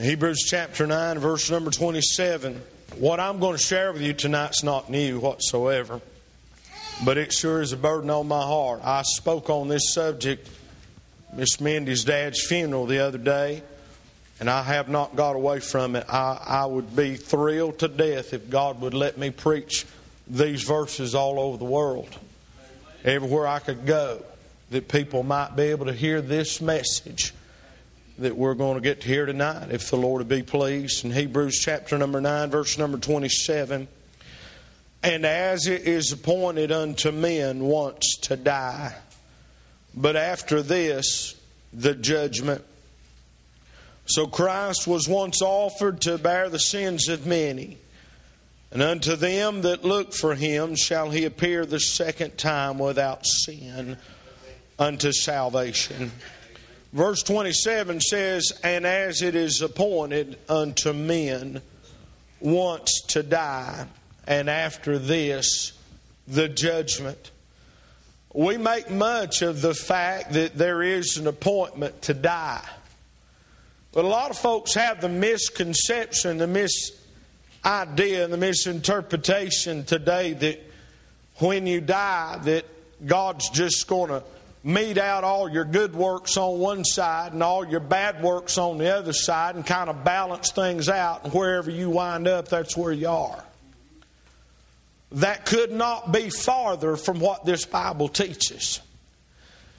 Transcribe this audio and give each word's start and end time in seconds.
Hebrews 0.00 0.44
chapter 0.46 0.86
9, 0.86 1.18
verse 1.18 1.50
number 1.50 1.70
27. 1.70 2.62
What 2.96 3.20
I'm 3.20 3.40
going 3.40 3.58
to 3.58 3.62
share 3.62 3.92
with 3.92 4.00
you 4.00 4.14
tonight's 4.14 4.62
not 4.62 4.90
new 4.90 5.20
whatsoever, 5.20 6.00
but 7.04 7.18
it 7.18 7.30
sure 7.30 7.60
is 7.60 7.72
a 7.72 7.76
burden 7.76 8.08
on 8.08 8.26
my 8.26 8.40
heart. 8.40 8.80
I 8.82 9.02
spoke 9.02 9.50
on 9.50 9.68
this 9.68 9.92
subject, 9.92 10.48
Miss 11.34 11.60
Mindy's 11.60 12.04
dad's 12.04 12.42
funeral, 12.42 12.86
the 12.86 13.00
other 13.00 13.18
day, 13.18 13.62
and 14.40 14.48
I 14.48 14.62
have 14.62 14.88
not 14.88 15.14
got 15.14 15.36
away 15.36 15.60
from 15.60 15.94
it. 15.94 16.06
I, 16.08 16.40
I 16.42 16.64
would 16.64 16.96
be 16.96 17.16
thrilled 17.16 17.80
to 17.80 17.88
death 17.88 18.32
if 18.32 18.48
God 18.48 18.80
would 18.80 18.94
let 18.94 19.18
me 19.18 19.28
preach 19.28 19.84
these 20.26 20.62
verses 20.62 21.14
all 21.14 21.38
over 21.38 21.58
the 21.58 21.66
world. 21.66 22.18
Everywhere 23.04 23.46
I 23.46 23.58
could 23.58 23.84
go, 23.84 24.22
that 24.70 24.88
people 24.88 25.22
might 25.22 25.54
be 25.54 25.64
able 25.64 25.84
to 25.86 25.92
hear 25.92 26.22
this 26.22 26.62
message 26.62 27.34
that 28.22 28.36
we're 28.36 28.54
going 28.54 28.74
to 28.74 28.80
get 28.80 29.02
to 29.02 29.08
hear 29.08 29.26
tonight, 29.26 29.70
if 29.70 29.90
the 29.90 29.96
Lord 29.96 30.20
would 30.20 30.28
be 30.28 30.42
pleased. 30.42 31.04
In 31.04 31.10
Hebrews 31.10 31.58
chapter 31.58 31.98
number 31.98 32.20
9, 32.20 32.50
verse 32.50 32.78
number 32.78 32.98
27. 32.98 33.86
And 35.02 35.26
as 35.26 35.66
it 35.66 35.82
is 35.82 36.12
appointed 36.12 36.72
unto 36.72 37.10
men 37.10 37.60
once 37.60 38.16
to 38.22 38.36
die, 38.36 38.94
but 39.94 40.16
after 40.16 40.62
this, 40.62 41.34
the 41.72 41.94
judgment. 41.94 42.64
So 44.06 44.26
Christ 44.26 44.86
was 44.86 45.08
once 45.08 45.42
offered 45.42 46.00
to 46.02 46.18
bear 46.18 46.48
the 46.48 46.58
sins 46.58 47.08
of 47.08 47.26
many. 47.26 47.78
And 48.70 48.80
unto 48.80 49.16
them 49.16 49.62
that 49.62 49.84
look 49.84 50.14
for 50.14 50.34
him 50.34 50.76
shall 50.76 51.10
he 51.10 51.24
appear 51.24 51.66
the 51.66 51.80
second 51.80 52.38
time 52.38 52.78
without 52.78 53.26
sin 53.26 53.98
unto 54.78 55.12
salvation. 55.12 56.10
Verse 56.92 57.22
27 57.22 58.00
says, 58.00 58.52
And 58.62 58.86
as 58.86 59.22
it 59.22 59.34
is 59.34 59.62
appointed 59.62 60.38
unto 60.48 60.92
men 60.92 61.62
once 62.40 63.02
to 63.08 63.22
die, 63.22 63.86
and 64.26 64.50
after 64.50 64.98
this, 64.98 65.72
the 66.28 66.48
judgment. 66.48 67.30
We 68.34 68.56
make 68.56 68.90
much 68.90 69.42
of 69.42 69.60
the 69.60 69.74
fact 69.74 70.32
that 70.32 70.56
there 70.56 70.82
is 70.82 71.16
an 71.16 71.26
appointment 71.26 72.02
to 72.02 72.14
die. 72.14 72.66
But 73.92 74.04
a 74.04 74.08
lot 74.08 74.30
of 74.30 74.38
folks 74.38 74.74
have 74.74 75.00
the 75.00 75.08
misconception, 75.08 76.38
the 76.38 76.46
misidea, 76.46 78.24
and 78.24 78.32
the 78.32 78.38
misinterpretation 78.38 79.84
today 79.84 80.32
that 80.32 80.60
when 81.36 81.66
you 81.66 81.80
die, 81.80 82.38
that 82.44 82.64
God's 83.04 83.50
just 83.50 83.86
going 83.86 84.08
to 84.08 84.22
mete 84.64 84.98
out 84.98 85.24
all 85.24 85.48
your 85.48 85.64
good 85.64 85.94
works 85.94 86.36
on 86.36 86.58
one 86.58 86.84
side 86.84 87.32
and 87.32 87.42
all 87.42 87.66
your 87.66 87.80
bad 87.80 88.22
works 88.22 88.58
on 88.58 88.78
the 88.78 88.94
other 88.94 89.12
side 89.12 89.56
and 89.56 89.66
kind 89.66 89.90
of 89.90 90.04
balance 90.04 90.52
things 90.52 90.88
out. 90.88 91.24
And 91.24 91.32
wherever 91.32 91.70
you 91.70 91.90
wind 91.90 92.28
up, 92.28 92.48
that's 92.48 92.76
where 92.76 92.92
you 92.92 93.08
are. 93.08 93.44
That 95.12 95.44
could 95.44 95.72
not 95.72 96.12
be 96.12 96.30
farther 96.30 96.96
from 96.96 97.20
what 97.20 97.44
this 97.44 97.66
Bible 97.66 98.08
teaches. 98.08 98.80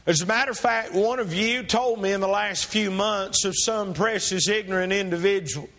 As 0.05 0.21
a 0.21 0.25
matter 0.25 0.51
of 0.51 0.57
fact, 0.57 0.93
one 0.93 1.19
of 1.19 1.33
you 1.33 1.63
told 1.63 2.01
me 2.01 2.11
in 2.11 2.19
the 2.19 2.27
last 2.27 2.65
few 2.65 2.91
months 2.91 3.45
of 3.45 3.53
some 3.55 3.93
precious 3.93 4.49
ignorant 4.49 4.91
individual 4.91 5.69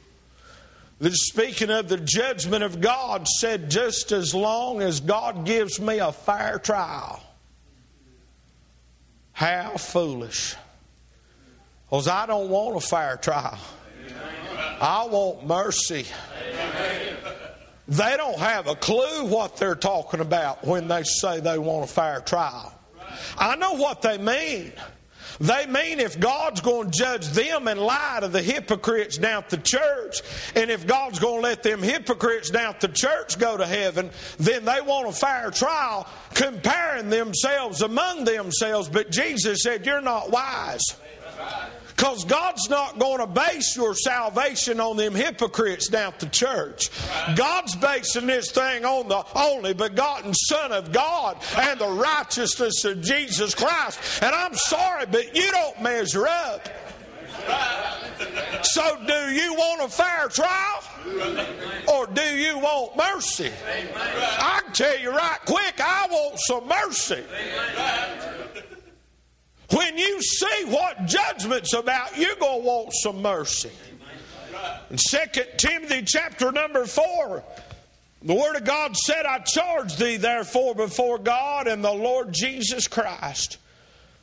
that 0.99 1.13
speaking 1.13 1.71
of 1.71 1.89
the 1.89 1.99
judgment 1.99 2.65
of 2.65 2.81
God 2.81 3.29
said, 3.29 3.71
just 3.71 4.13
as 4.13 4.35
long 4.35 4.81
as 4.81 5.01
God 5.01 5.45
gives 5.45 5.79
me 5.79 5.99
a 5.99 6.11
fair 6.13 6.59
trial, 6.59 7.23
how 9.35 9.77
foolish. 9.77 10.55
Because 11.85 12.09
I 12.09 12.25
don't 12.25 12.49
want 12.49 12.77
a 12.77 12.81
fair 12.81 13.19
trial. 13.19 13.59
I 14.81 15.07
want 15.07 15.47
mercy. 15.47 16.07
They 17.87 18.17
don't 18.17 18.39
have 18.39 18.67
a 18.67 18.75
clue 18.77 19.27
what 19.27 19.57
they're 19.57 19.75
talking 19.75 20.21
about 20.21 20.65
when 20.65 20.89
they 20.89 21.03
say 21.03 21.41
they 21.41 21.59
want 21.59 21.85
a 21.85 21.93
fair 21.93 22.21
trial. 22.21 22.73
I 23.37 23.57
know 23.57 23.75
what 23.75 24.01
they 24.01 24.17
mean. 24.17 24.73
They 25.41 25.67
mean 25.67 26.01
if 26.01 26.19
God's 26.19 26.61
going 26.61 26.91
to 26.91 26.99
judge 26.99 27.29
them 27.29 27.69
and 27.69 27.81
lie 27.81 28.19
to 28.21 28.29
the 28.29 28.43
hypocrites 28.43 29.19
down 29.19 29.45
at 29.45 29.51
the 29.51 29.59
church, 29.59 30.23
and 30.55 30.71
if 30.71 30.87
God's 30.87 31.19
going 31.19 31.43
to 31.43 31.49
let 31.49 31.63
them 31.63 31.83
hypocrites 31.83 32.51
down 32.51 32.75
at 32.75 32.81
the 32.81 32.89
church 32.89 33.39
go 33.39 33.57
to 33.57 33.67
heaven, 33.67 34.11
then 34.39 34.65
they 34.65 34.81
want 34.81 35.09
a 35.09 35.13
fair 35.13 35.51
trial 35.51 36.07
comparing 36.35 37.11
themselves 37.11 37.83
among 37.83 38.25
themselves. 38.25 38.89
But 38.89 39.11
Jesus 39.11 39.63
said, 39.63 39.87
You're 39.87 40.01
not 40.01 40.31
wise. 40.31 40.97
Because 41.97 42.25
God's 42.25 42.69
not 42.69 42.99
going 42.99 43.19
to 43.19 43.27
base 43.27 43.77
your 43.77 43.95
salvation 43.95 44.81
on 44.81 44.97
them 44.97 45.15
hypocrites 45.15 45.89
down 45.89 46.13
at 46.13 46.21
the 46.21 46.27
church. 46.27 46.91
God's 47.37 47.77
basing 47.77 48.27
this 48.27 48.51
thing 48.51 48.85
on 48.85 49.09
the 49.09 49.25
only 49.37 49.75
begotten 49.75 50.35
Son 50.35 50.73
of 50.73 50.93
God 50.93 51.39
and 51.57 51.81
the 51.81 51.89
righteousness 51.89 52.85
of 52.85 53.01
Jesus 53.01 53.55
Christ. 53.55 54.23
And 54.23 54.35
I'm 54.35 54.55
sorry, 54.55 55.07
but 55.07 55.37
you 55.37 55.51
don't 55.53 55.83
measure 55.83 56.27
up. 56.27 56.69
So, 58.63 58.99
do 59.07 59.33
you 59.33 59.55
want 59.55 59.83
a 59.83 59.89
fair 59.89 60.29
trial? 60.29 60.83
Or 61.87 62.07
do 62.07 62.23
you 62.23 62.59
want 62.59 62.97
mercy? 62.97 63.51
I 64.39 64.61
can 64.65 64.73
tell 64.73 64.99
you 64.99 65.11
right 65.11 65.39
quick, 65.45 65.81
I 65.81 66.09
want 66.11 66.39
some 66.41 66.67
mercy. 66.67 67.23
When 69.75 69.99
you 69.99 70.23
see 70.23 70.65
what 70.67 71.07
judgment's 71.07 71.75
about, 71.75 72.17
you're 72.17 72.37
going 72.37 72.61
to 72.61 72.67
want 72.67 72.93
some 72.93 73.21
mercy. 73.23 73.73
In 74.89 74.97
2 74.97 75.19
Timothy 75.57 76.03
chapter 76.03 76.53
number 76.53 76.87
4, 76.87 77.43
the 78.23 78.35
Word 78.35 78.57
of 78.57 78.65
God 78.65 78.97
said, 78.97 79.27
I 79.27 79.41
charge 79.41 79.97
thee 79.97 80.17
therefore 80.17 80.77
before 80.77 81.19
God 81.19 81.67
and 81.67 81.83
the 81.85 81.93
Lord 81.93 82.33
Jesus 82.33 82.87
Christ, 82.87 83.59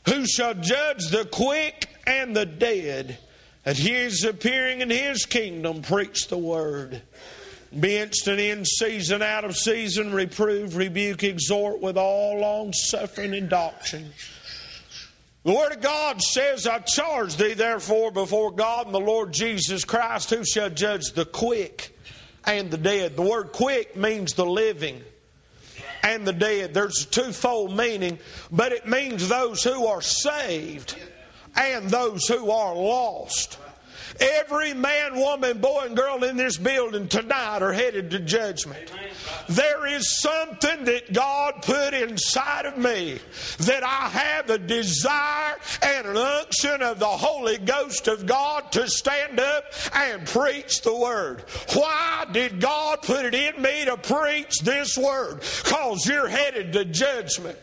who 0.08 0.26
shall 0.26 0.54
judge 0.54 1.10
the 1.10 1.26
quick 1.26 1.90
and 2.08 2.36
the 2.36 2.46
dead. 2.46 3.18
At 3.66 3.78
his 3.78 4.24
appearing 4.24 4.82
in 4.82 4.90
his 4.90 5.26
kingdom, 5.26 5.82
preach 5.82 6.30
the 6.30 6.38
word. 6.38 7.02
Be 7.78 7.98
instant 7.98 8.40
in 8.40 8.66
season, 8.66 9.22
out 9.22 9.46
of 9.46 9.56
season, 9.56 10.14
reprove, 10.14 10.78
rebuke, 10.78 11.24
exhort 11.24 11.80
with 11.80 11.98
all 11.98 12.40
long 12.40 12.74
suffering 12.74 13.34
and 13.34 13.50
doctrine. 13.50 14.12
The 15.44 15.54
Word 15.54 15.72
of 15.72 15.82
God 15.82 16.22
says, 16.22 16.68
I 16.68 16.80
charge 16.80 17.36
thee 17.36 17.54
therefore 17.54 18.12
before 18.12 18.52
God 18.52 18.86
and 18.86 18.94
the 18.94 19.00
Lord 19.00 19.34
Jesus 19.34 19.84
Christ, 19.84 20.30
who 20.30 20.46
shall 20.46 20.70
judge 20.70 21.14
the 21.14 21.26
quick 21.26 21.98
and 22.46 22.70
the 22.70 22.78
dead. 22.78 23.16
The 23.16 23.24
word 23.24 23.52
quick 23.52 23.96
means 23.96 24.34
the 24.34 24.46
living 24.46 25.02
and 26.04 26.28
the 26.28 26.34
dead. 26.34 26.74
There's 26.74 27.06
a 27.06 27.08
twofold 27.08 27.76
meaning, 27.76 28.20
but 28.52 28.72
it 28.72 28.88
means 28.88 29.28
those 29.28 29.64
who 29.64 29.88
are 29.88 30.02
saved 30.02 30.96
and 31.56 31.90
those 31.90 32.28
who 32.28 32.52
are 32.52 32.76
lost. 32.76 33.58
Every 34.20 34.74
man, 34.74 35.16
woman, 35.16 35.60
boy, 35.60 35.84
and 35.86 35.96
girl 35.96 36.24
in 36.24 36.38
this 36.38 36.58
building 36.58 37.08
tonight 37.08 37.62
are 37.62 37.74
headed 37.74 38.12
to 38.12 38.20
judgment. 38.20 38.92
There 39.50 39.86
is 39.88 40.20
something 40.22 40.86
that 40.86 41.14
God 41.14 41.62
put 41.62 41.94
inside 41.94 42.66
of 42.66 42.78
me 42.78 43.20
that 43.60 43.84
I 43.84 44.10
have 44.10 44.50
a 44.50 44.58
desire 44.58 45.58
and 45.82 46.08
an 46.08 46.18
unction 46.18 46.82
of 46.82 47.00
the 47.00 47.06
Holy 47.06 47.58
Ghost 47.58 48.08
of 48.08 48.26
God 48.26 48.72
to 48.74 48.88
stand 48.88 49.40
up 49.40 49.66
and 49.94 50.26
preach 50.28 50.82
the 50.82 50.96
Word. 50.96 51.44
Why 51.74 52.26
did 52.32 52.60
God 52.62 53.02
put 53.02 53.26
it 53.26 53.36
in 53.36 53.62
me 53.62 53.86
to 53.86 53.98
preach 53.98 54.60
this 54.64 54.98
Word? 54.98 55.42
Because 55.64 56.06
you're 56.08 56.28
headed 56.28 56.74
to 56.74 56.86
judgment. 56.86 57.58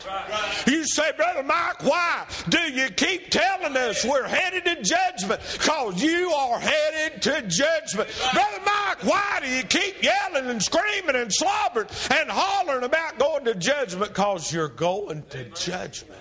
You 0.67 0.85
say, 0.85 1.11
Brother 1.15 1.43
Mike, 1.43 1.83
why 1.83 2.25
do 2.49 2.59
you 2.59 2.89
keep 2.89 3.29
telling 3.29 3.75
us 3.77 4.03
we're 4.05 4.27
headed 4.27 4.65
to 4.65 4.81
judgment? 4.81 5.41
Because 5.53 6.01
you 6.01 6.31
are 6.39 6.59
headed 6.59 7.21
to 7.23 7.41
judgment. 7.47 8.09
Brother 8.33 8.59
Mike, 8.65 9.03
why 9.03 9.39
do 9.41 9.49
you 9.49 9.63
keep 9.63 10.01
yelling 10.01 10.49
and 10.49 10.61
screaming 10.61 11.15
and 11.15 11.31
slobbering 11.33 11.87
and 12.11 12.29
hollering 12.29 12.83
about 12.83 13.19
going 13.19 13.45
to 13.45 13.55
judgment? 13.55 14.09
Because 14.09 14.53
you're 14.53 14.69
going 14.69 15.23
to 15.31 15.45
judgment. 15.49 16.19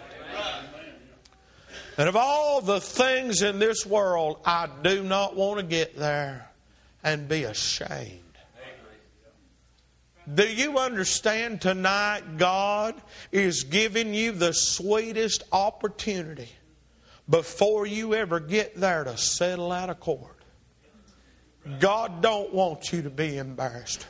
And 1.97 2.09
of 2.09 2.17
all 2.17 2.61
the 2.61 2.81
things 2.81 3.43
in 3.43 3.59
this 3.59 3.85
world, 3.85 4.41
I 4.45 4.69
do 4.83 5.03
not 5.03 5.35
want 5.35 5.59
to 5.59 5.67
get 5.67 5.97
there 5.97 6.49
and 7.03 7.29
be 7.29 7.45
ashamed. 7.45 8.21
Do 10.33 10.47
you 10.47 10.79
understand 10.79 11.61
tonight 11.61 12.37
God 12.37 12.95
is 13.33 13.65
giving 13.65 14.13
you 14.13 14.33
the 14.33 14.53
sweetest 14.53 15.43
opportunity 15.53 16.51
before 17.29 17.87
you 17.87 18.15
ever 18.15 18.41
get 18.41 18.77
there 18.77 19.05
to 19.05 19.17
settle 19.17 19.73
out 19.73 19.91
of 19.91 20.01
court? 20.01 20.37
God 21.81 22.23
don't 22.23 22.53
want 22.53 22.93
you 22.93 23.03
to 23.03 23.11
be 23.11 23.37
embarrassed. 23.37 24.07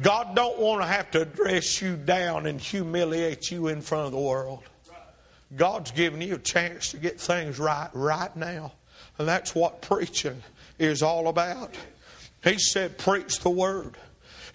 God 0.00 0.34
don't 0.34 0.58
want 0.58 0.82
to 0.82 0.86
have 0.86 1.10
to 1.12 1.24
dress 1.24 1.80
you 1.80 1.96
down 1.96 2.46
and 2.46 2.60
humiliate 2.60 3.50
you 3.50 3.68
in 3.68 3.80
front 3.80 4.06
of 4.06 4.12
the 4.12 4.20
world. 4.20 4.62
God's 5.54 5.90
giving 5.90 6.22
you 6.22 6.34
a 6.34 6.38
chance 6.38 6.90
to 6.90 6.98
get 6.98 7.20
things 7.20 7.58
right 7.58 7.88
right 7.92 8.34
now. 8.36 8.72
And 9.18 9.28
that's 9.28 9.54
what 9.54 9.80
preaching 9.82 10.42
is 10.78 11.02
all 11.02 11.28
about. 11.28 11.74
He 12.42 12.58
said, 12.58 12.98
Preach 12.98 13.40
the 13.40 13.50
word. 13.50 13.96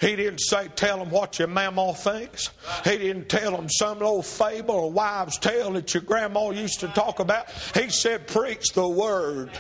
He 0.02 0.16
didn't 0.16 0.40
say, 0.40 0.68
tell 0.76 0.98
them 0.98 1.12
what 1.12 1.38
your 1.38 1.48
mama 1.48 1.94
thinks. 1.94 2.50
He 2.84 2.98
didn't 2.98 3.30
tell 3.30 3.52
them 3.52 3.70
some 3.70 4.02
old 4.02 4.26
fable 4.26 4.76
or 4.76 4.92
wives' 4.92 5.38
tale 5.38 5.72
that 5.74 5.94
your 5.94 6.02
grandma 6.02 6.50
used 6.50 6.80
to 6.80 6.88
talk 6.88 7.20
about. 7.20 7.50
He 7.76 7.90
said, 7.90 8.26
preach 8.26 8.74
the 8.74 8.88
word. 8.88 9.52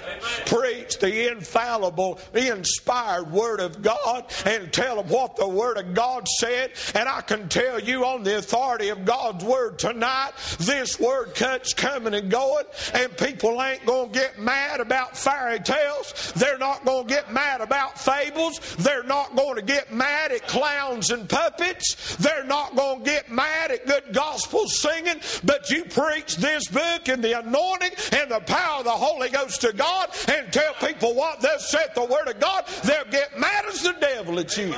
Preach 0.47 0.97
the 0.97 1.31
infallible, 1.31 2.19
the 2.33 2.51
inspired 2.51 3.31
word 3.31 3.59
of 3.59 3.83
God 3.83 4.25
and 4.45 4.73
tell 4.73 4.95
them 4.95 5.07
what 5.09 5.35
the 5.35 5.47
word 5.47 5.77
of 5.77 5.93
God 5.93 6.27
said. 6.27 6.71
And 6.95 7.07
I 7.07 7.21
can 7.21 7.47
tell 7.47 7.79
you 7.79 8.03
on 8.03 8.23
the 8.23 8.39
authority 8.39 8.89
of 8.89 9.05
God's 9.05 9.45
word 9.45 9.77
tonight, 9.77 10.31
this 10.59 10.99
word 10.99 11.35
cut's 11.35 11.73
coming 11.73 12.15
and 12.15 12.31
going, 12.31 12.65
and 12.95 13.15
people 13.15 13.61
ain't 13.61 13.85
going 13.85 14.11
to 14.11 14.19
get 14.19 14.39
mad 14.39 14.79
about 14.79 15.15
fairy 15.15 15.59
tales. 15.59 16.33
They're 16.35 16.57
not 16.57 16.83
going 16.83 17.07
to 17.07 17.13
get 17.13 17.31
mad 17.31 17.61
about 17.61 17.99
fables. 17.99 18.59
They're 18.77 19.03
not 19.03 19.35
going 19.35 19.57
to 19.57 19.61
get 19.61 19.93
mad 19.93 20.30
at 20.31 20.47
clowns 20.47 21.11
and 21.11 21.27
puppets. 21.29 22.15
They're 22.17 22.43
not 22.43 22.75
going 22.75 22.99
to 22.99 23.05
get 23.05 23.29
mad 23.29 23.71
at 23.71 23.85
good 23.85 24.13
gospel 24.13 24.67
singing, 24.67 25.21
but 25.43 25.69
you 25.69 25.85
preach 25.85 26.37
this 26.37 26.67
book 26.67 27.07
and 27.07 27.23
the 27.23 27.39
anointing 27.39 27.91
and 28.13 28.31
the 28.31 28.41
power 28.41 28.79
of 28.79 28.85
the 28.85 28.91
Holy 28.91 29.29
Ghost 29.29 29.61
to 29.61 29.73
God 29.73 30.09
and 30.27 30.51
tell 30.51 30.73
people 30.75 31.13
what 31.13 31.41
thus 31.41 31.69
saith 31.69 31.93
the 31.95 32.05
Word 32.05 32.27
of 32.27 32.39
God, 32.39 32.65
they'll 32.83 33.11
get 33.11 33.39
mad 33.39 33.65
as 33.65 33.81
the 33.83 33.93
devil 33.99 34.39
at 34.39 34.57
you. 34.57 34.73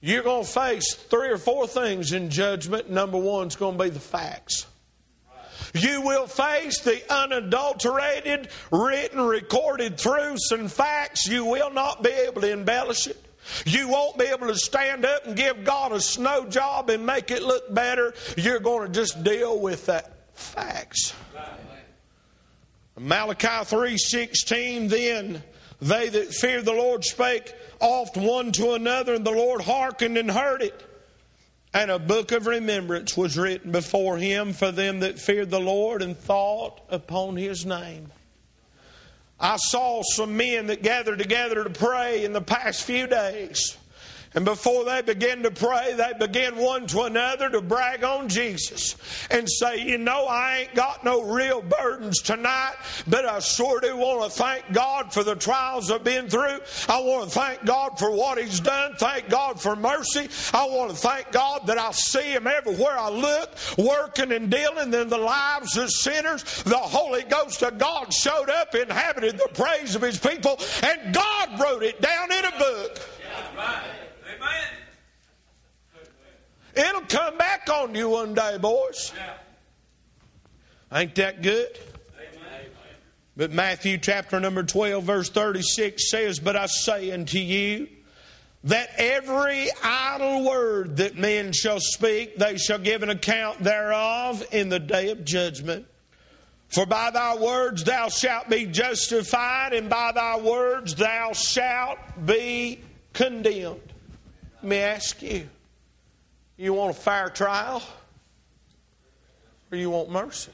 You're 0.00 0.22
going 0.22 0.44
to 0.44 0.50
face 0.50 0.94
three 0.94 1.28
or 1.28 1.38
four 1.38 1.66
things 1.66 2.12
in 2.12 2.30
judgment. 2.30 2.88
Number 2.88 3.18
one 3.18 3.48
is 3.48 3.56
going 3.56 3.76
to 3.76 3.84
be 3.84 3.90
the 3.90 3.98
facts. 4.00 4.66
You 5.74 6.00
will 6.02 6.26
face 6.26 6.80
the 6.80 7.02
unadulterated, 7.12 8.48
written, 8.70 9.20
recorded 9.20 9.98
truths 9.98 10.50
and 10.52 10.70
facts. 10.70 11.26
You 11.26 11.44
will 11.44 11.70
not 11.70 12.02
be 12.02 12.10
able 12.10 12.40
to 12.42 12.50
embellish 12.50 13.06
it. 13.06 13.24
You 13.64 13.88
won't 13.88 14.18
be 14.18 14.26
able 14.26 14.48
to 14.48 14.56
stand 14.56 15.04
up 15.04 15.26
and 15.26 15.36
give 15.36 15.64
God 15.64 15.92
a 15.92 16.00
snow 16.00 16.46
job 16.46 16.90
and 16.90 17.06
make 17.06 17.30
it 17.30 17.42
look 17.42 17.72
better. 17.72 18.14
You're 18.36 18.60
going 18.60 18.86
to 18.86 18.92
just 18.92 19.22
deal 19.24 19.58
with 19.58 19.86
that 19.86 20.34
facts. 20.34 21.14
Malachi 22.98 23.46
3:16 23.46 24.88
then 24.88 25.42
they 25.80 26.08
that 26.08 26.34
feared 26.34 26.64
the 26.64 26.72
Lord 26.72 27.04
spake 27.04 27.54
oft 27.80 28.16
one 28.16 28.50
to 28.52 28.72
another 28.72 29.14
and 29.14 29.24
the 29.24 29.30
Lord 29.30 29.62
hearkened 29.62 30.18
and 30.18 30.30
heard 30.30 30.62
it. 30.62 30.84
And 31.74 31.90
a 31.90 31.98
book 31.98 32.32
of 32.32 32.46
remembrance 32.46 33.16
was 33.16 33.36
written 33.36 33.72
before 33.72 34.16
him 34.16 34.52
for 34.52 34.72
them 34.72 35.00
that 35.00 35.18
feared 35.18 35.50
the 35.50 35.60
Lord 35.60 36.02
and 36.02 36.16
thought 36.16 36.80
upon 36.88 37.36
his 37.36 37.66
name. 37.66 38.10
I 39.38 39.56
saw 39.56 40.02
some 40.02 40.36
men 40.36 40.66
that 40.68 40.82
gathered 40.82 41.18
together 41.18 41.62
to 41.62 41.70
pray 41.70 42.24
in 42.24 42.32
the 42.32 42.40
past 42.40 42.82
few 42.82 43.06
days. 43.06 43.76
And 44.34 44.44
before 44.44 44.84
they 44.84 45.00
begin 45.00 45.42
to 45.44 45.50
pray, 45.50 45.94
they 45.94 46.12
begin 46.18 46.56
one 46.56 46.86
to 46.88 47.02
another 47.02 47.48
to 47.48 47.62
brag 47.62 48.04
on 48.04 48.28
Jesus 48.28 48.96
and 49.30 49.48
say, 49.48 49.78
You 49.78 49.96
know, 49.96 50.26
I 50.26 50.58
ain't 50.58 50.74
got 50.74 51.02
no 51.02 51.22
real 51.22 51.62
burdens 51.62 52.20
tonight, 52.20 52.74
but 53.06 53.24
I 53.24 53.38
sure 53.38 53.80
do 53.80 53.96
want 53.96 54.30
to 54.30 54.38
thank 54.38 54.70
God 54.72 55.14
for 55.14 55.24
the 55.24 55.34
trials 55.34 55.90
I've 55.90 56.04
been 56.04 56.28
through. 56.28 56.60
I 56.88 57.00
want 57.00 57.24
to 57.24 57.38
thank 57.38 57.64
God 57.64 57.98
for 57.98 58.10
what 58.10 58.38
He's 58.38 58.60
done. 58.60 58.94
Thank 58.96 59.30
God 59.30 59.60
for 59.60 59.74
mercy. 59.74 60.28
I 60.52 60.66
want 60.66 60.90
to 60.90 60.96
thank 60.96 61.32
God 61.32 61.66
that 61.66 61.78
I 61.78 61.92
see 61.92 62.32
Him 62.34 62.46
everywhere 62.46 62.98
I 62.98 63.08
look, 63.08 63.54
working 63.78 64.32
and 64.32 64.50
dealing 64.50 64.92
in 64.92 65.08
the 65.08 65.18
lives 65.18 65.76
of 65.78 65.90
sinners. 65.90 66.44
The 66.64 66.76
Holy 66.76 67.22
Ghost 67.22 67.62
of 67.62 67.78
God 67.78 68.12
showed 68.12 68.50
up, 68.50 68.74
inhabited 68.74 69.38
the 69.38 69.48
praise 69.54 69.94
of 69.94 70.02
His 70.02 70.18
people, 70.18 70.58
and 70.82 71.14
God 71.14 71.60
wrote 71.60 71.82
it 71.82 72.02
down 72.02 72.30
in 72.30 72.44
a 72.44 72.58
book. 72.58 73.00
Yeah, 73.20 73.56
right. 73.56 74.07
It'll 76.74 77.00
come 77.02 77.36
back 77.36 77.68
on 77.68 77.94
you 77.94 78.10
one 78.10 78.34
day, 78.34 78.56
boys. 78.58 79.12
Ain't 80.92 81.14
that 81.16 81.42
good? 81.42 81.78
But 83.36 83.52
Matthew 83.52 83.98
chapter 83.98 84.40
number 84.40 84.64
12, 84.64 85.04
verse 85.04 85.30
36 85.30 86.10
says, 86.10 86.40
But 86.40 86.56
I 86.56 86.66
say 86.66 87.12
unto 87.12 87.38
you, 87.38 87.88
that 88.64 88.90
every 88.96 89.68
idle 89.82 90.44
word 90.44 90.96
that 90.96 91.16
men 91.16 91.52
shall 91.52 91.78
speak, 91.78 92.36
they 92.36 92.58
shall 92.58 92.78
give 92.78 93.02
an 93.04 93.10
account 93.10 93.62
thereof 93.62 94.44
in 94.50 94.68
the 94.68 94.80
day 94.80 95.10
of 95.10 95.24
judgment. 95.24 95.86
For 96.68 96.84
by 96.84 97.10
thy 97.10 97.36
words 97.36 97.84
thou 97.84 98.08
shalt 98.08 98.48
be 98.48 98.66
justified, 98.66 99.72
and 99.72 99.88
by 99.88 100.12
thy 100.12 100.38
words 100.38 100.94
thou 100.96 101.32
shalt 101.32 101.98
be 102.24 102.80
condemned. 103.12 103.92
Let 104.62 104.68
me 104.68 104.76
ask 104.78 105.22
you 105.22 105.48
you 106.56 106.74
want 106.74 106.90
a 106.90 106.98
fair 106.98 107.28
trial? 107.28 107.82
Or 109.70 109.78
you 109.78 109.90
want 109.90 110.10
mercy? 110.10 110.50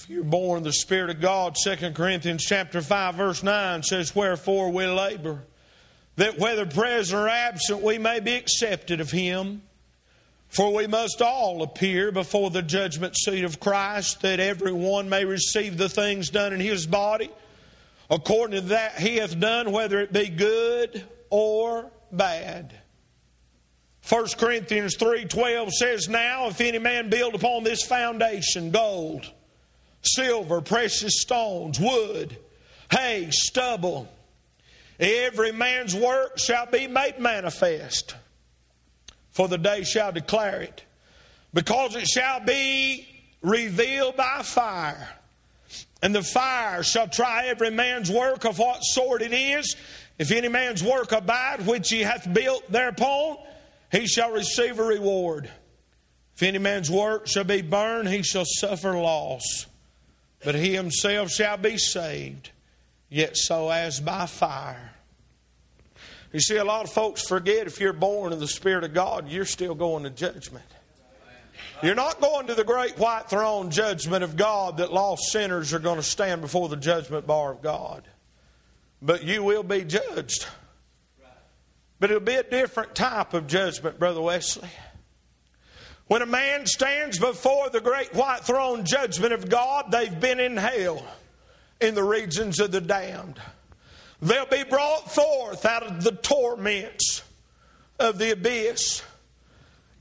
If 0.00 0.10
you're 0.10 0.24
born 0.24 0.58
of 0.58 0.64
the 0.64 0.72
Spirit 0.74 1.08
of 1.08 1.20
God, 1.22 1.56
2 1.62 1.92
Corinthians 1.92 2.44
chapter 2.44 2.82
5, 2.82 3.14
verse 3.14 3.42
9 3.42 3.82
says, 3.82 4.14
Wherefore 4.14 4.70
we 4.70 4.86
labor, 4.86 5.42
that 6.16 6.38
whether 6.38 6.66
present 6.66 7.18
or 7.18 7.28
absent 7.28 7.82
we 7.82 7.96
may 7.96 8.20
be 8.20 8.34
accepted 8.34 9.00
of 9.00 9.10
him. 9.10 9.62
For 10.48 10.72
we 10.74 10.86
must 10.86 11.22
all 11.22 11.62
appear 11.62 12.10
before 12.10 12.50
the 12.50 12.62
judgment 12.62 13.16
seat 13.16 13.44
of 13.44 13.60
Christ, 13.60 14.22
that 14.22 14.40
every 14.40 14.72
one 14.72 15.08
may 15.08 15.24
receive 15.24 15.76
the 15.76 15.90
things 15.90 16.30
done 16.30 16.54
in 16.54 16.60
his 16.60 16.86
body, 16.86 17.30
according 18.10 18.60
to 18.60 18.66
that 18.68 18.98
he 18.98 19.16
hath 19.16 19.38
done, 19.38 19.72
whether 19.72 20.00
it 20.00 20.12
be 20.12 20.28
good 20.28 21.06
or 21.30 21.90
bad. 22.12 22.74
1 24.08 24.26
Corinthians 24.38 24.96
3:12 24.96 25.70
says 25.70 26.08
now 26.08 26.48
if 26.48 26.60
any 26.60 26.78
man 26.78 27.10
build 27.10 27.34
upon 27.34 27.62
this 27.62 27.84
foundation 27.84 28.70
gold 28.70 29.30
silver 30.02 30.62
precious 30.62 31.20
stones 31.20 31.78
wood 31.78 32.36
hay 32.90 33.28
stubble 33.30 34.08
every 34.98 35.52
man's 35.52 35.94
work 35.94 36.38
shall 36.38 36.64
be 36.66 36.86
made 36.86 37.18
manifest 37.18 38.14
for 39.30 39.46
the 39.46 39.58
day 39.58 39.84
shall 39.84 40.12
declare 40.12 40.62
it 40.62 40.82
because 41.52 41.94
it 41.94 42.06
shall 42.06 42.40
be 42.40 43.06
revealed 43.42 44.16
by 44.16 44.40
fire 44.42 45.08
and 46.00 46.14
the 46.14 46.22
fire 46.22 46.82
shall 46.82 47.08
try 47.08 47.46
every 47.46 47.70
man's 47.70 48.10
work 48.10 48.44
of 48.44 48.58
what 48.58 48.80
sort 48.80 49.20
it 49.20 49.34
is 49.34 49.76
if 50.18 50.30
any 50.32 50.48
man's 50.48 50.82
work 50.82 51.12
abide 51.12 51.66
which 51.66 51.90
he 51.90 52.02
hath 52.02 52.32
built 52.32 52.70
thereupon 52.70 53.36
he 53.90 54.06
shall 54.06 54.32
receive 54.32 54.78
a 54.78 54.84
reward. 54.84 55.50
If 56.36 56.42
any 56.42 56.58
man's 56.58 56.90
work 56.90 57.26
shall 57.26 57.44
be 57.44 57.62
burned, 57.62 58.08
he 58.08 58.22
shall 58.22 58.44
suffer 58.44 58.96
loss. 58.96 59.66
But 60.44 60.54
he 60.54 60.74
himself 60.74 61.30
shall 61.30 61.56
be 61.56 61.78
saved, 61.78 62.50
yet 63.08 63.36
so 63.36 63.70
as 63.70 63.98
by 63.98 64.26
fire. 64.26 64.92
You 66.32 66.40
see, 66.40 66.56
a 66.58 66.64
lot 66.64 66.84
of 66.84 66.92
folks 66.92 67.26
forget 67.26 67.66
if 67.66 67.80
you're 67.80 67.94
born 67.94 68.32
in 68.32 68.38
the 68.38 68.46
Spirit 68.46 68.84
of 68.84 68.92
God, 68.92 69.28
you're 69.28 69.46
still 69.46 69.74
going 69.74 70.04
to 70.04 70.10
judgment. 70.10 70.66
You're 71.82 71.94
not 71.94 72.20
going 72.20 72.48
to 72.48 72.54
the 72.54 72.64
great 72.64 72.98
white 72.98 73.30
throne 73.30 73.70
judgment 73.70 74.22
of 74.22 74.36
God 74.36 74.76
that 74.76 74.92
lost 74.92 75.22
sinners 75.30 75.72
are 75.72 75.78
going 75.78 75.96
to 75.96 76.02
stand 76.02 76.40
before 76.40 76.68
the 76.68 76.76
judgment 76.76 77.26
bar 77.26 77.52
of 77.52 77.62
God. 77.62 78.04
But 79.00 79.24
you 79.24 79.42
will 79.42 79.62
be 79.62 79.84
judged. 79.84 80.46
But 82.00 82.10
it'll 82.10 82.20
be 82.20 82.34
a 82.34 82.42
different 82.42 82.94
type 82.94 83.34
of 83.34 83.46
judgment, 83.46 83.98
Brother 83.98 84.20
Wesley. 84.20 84.68
When 86.06 86.22
a 86.22 86.26
man 86.26 86.66
stands 86.66 87.18
before 87.18 87.68
the 87.70 87.80
great 87.80 88.14
white 88.14 88.40
throne 88.40 88.84
judgment 88.84 89.32
of 89.32 89.48
God, 89.48 89.90
they've 89.90 90.18
been 90.18 90.40
in 90.40 90.56
hell 90.56 91.04
in 91.80 91.94
the 91.94 92.02
regions 92.02 92.60
of 92.60 92.72
the 92.72 92.80
damned. 92.80 93.40
They'll 94.22 94.46
be 94.46 94.64
brought 94.64 95.12
forth 95.12 95.64
out 95.64 95.82
of 95.84 96.02
the 96.02 96.12
torments 96.12 97.22
of 97.98 98.18
the 98.18 98.32
abyss, 98.32 99.02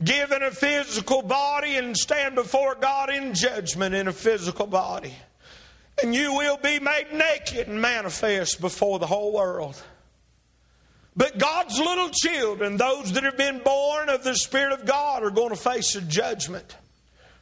given 0.04 0.42
a 0.42 0.52
physical 0.52 1.22
body, 1.22 1.76
and 1.76 1.96
stand 1.96 2.36
before 2.36 2.76
God 2.76 3.10
in 3.10 3.34
judgment 3.34 3.94
in 3.94 4.08
a 4.08 4.14
physical 4.14 4.66
body. 4.66 5.14
And 6.02 6.14
you 6.14 6.34
will 6.34 6.58
be 6.58 6.80
made 6.80 7.08
naked 7.12 7.68
and 7.68 7.82
manifest 7.82 8.62
before 8.62 9.00
the 9.00 9.08
whole 9.08 9.34
world. 9.34 9.82
But 11.16 11.40
God's 11.40 11.80
little 11.80 12.10
children, 12.10 12.78
those 12.78 13.14
that 13.14 13.24
have 13.24 13.38
been 13.38 13.60
born 13.60 14.10
of 14.10 14.24
the 14.24 14.36
Spirit 14.36 14.74
of 14.74 14.86
God, 14.86 15.24
are 15.24 15.32
going 15.32 15.50
to 15.50 15.56
face 15.56 15.96
a 15.96 16.02
judgment. 16.02 16.78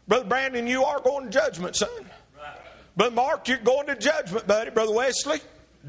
Brother 0.07 0.25
Brandon, 0.25 0.65
you 0.65 0.85
are 0.85 1.01
going 1.01 1.25
to 1.25 1.29
judgment, 1.29 1.75
son. 1.75 1.89
But 2.95 3.13
Mark, 3.13 3.50
you're 3.50 3.57
going 3.57 3.88
to 3.88 3.95
judgment, 3.97 4.47
buddy. 4.47 4.71
Brother 4.71 4.93
Wesley, 4.93 5.39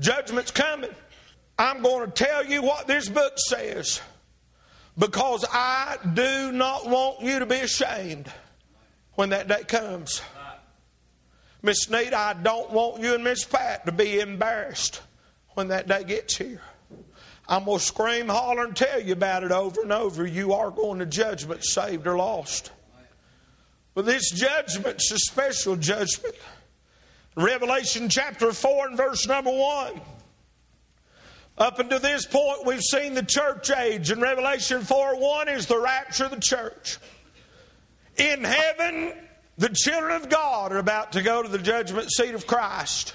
judgment's 0.00 0.50
coming. 0.50 0.90
I'm 1.58 1.82
going 1.82 2.10
to 2.10 2.12
tell 2.12 2.44
you 2.44 2.62
what 2.62 2.88
this 2.88 3.08
book 3.08 3.34
says 3.38 4.00
because 4.98 5.44
I 5.50 5.98
do 6.14 6.52
not 6.52 6.88
want 6.88 7.20
you 7.20 7.38
to 7.38 7.46
be 7.46 7.56
ashamed 7.56 8.30
when 9.14 9.30
that 9.30 9.48
day 9.48 9.62
comes. 9.64 10.22
Miss 11.62 11.90
Nita, 11.90 12.16
I 12.16 12.34
don't 12.34 12.70
want 12.70 13.02
you 13.02 13.14
and 13.14 13.24
Miss 13.24 13.44
Pat 13.44 13.86
to 13.86 13.92
be 13.92 14.20
embarrassed 14.20 15.00
when 15.54 15.68
that 15.68 15.88
day 15.88 16.04
gets 16.04 16.36
here. 16.36 16.62
I'm 17.48 17.64
going 17.64 17.78
to 17.78 17.84
scream, 17.84 18.28
holler, 18.28 18.64
and 18.64 18.76
tell 18.76 19.00
you 19.00 19.12
about 19.12 19.44
it 19.44 19.52
over 19.52 19.82
and 19.82 19.92
over. 19.92 20.26
You 20.26 20.52
are 20.54 20.70
going 20.70 20.98
to 20.98 21.06
judgment, 21.06 21.64
saved 21.64 22.06
or 22.06 22.16
lost. 22.16 22.72
But 23.94 24.04
this 24.04 24.30
judgment's 24.30 25.10
a 25.12 25.18
special 25.18 25.76
judgment. 25.76 26.34
Revelation 27.36 28.08
chapter 28.08 28.52
4 28.52 28.88
and 28.88 28.96
verse 28.96 29.26
number 29.26 29.50
1. 29.50 30.00
Up 31.58 31.78
until 31.78 32.00
this 32.00 32.26
point, 32.26 32.66
we've 32.66 32.82
seen 32.82 33.14
the 33.14 33.22
church 33.22 33.70
age, 33.70 34.10
and 34.10 34.20
Revelation 34.20 34.82
4 34.82 35.18
1 35.18 35.48
is 35.48 35.66
the 35.66 35.78
rapture 35.78 36.24
of 36.24 36.32
the 36.32 36.40
church. 36.40 36.98
In 38.18 38.44
heaven, 38.44 39.14
the 39.58 39.70
children 39.70 40.12
of 40.12 40.28
God 40.28 40.72
are 40.72 40.78
about 40.78 41.12
to 41.12 41.22
go 41.22 41.42
to 41.42 41.48
the 41.48 41.58
judgment 41.58 42.10
seat 42.10 42.34
of 42.34 42.46
Christ. 42.46 43.14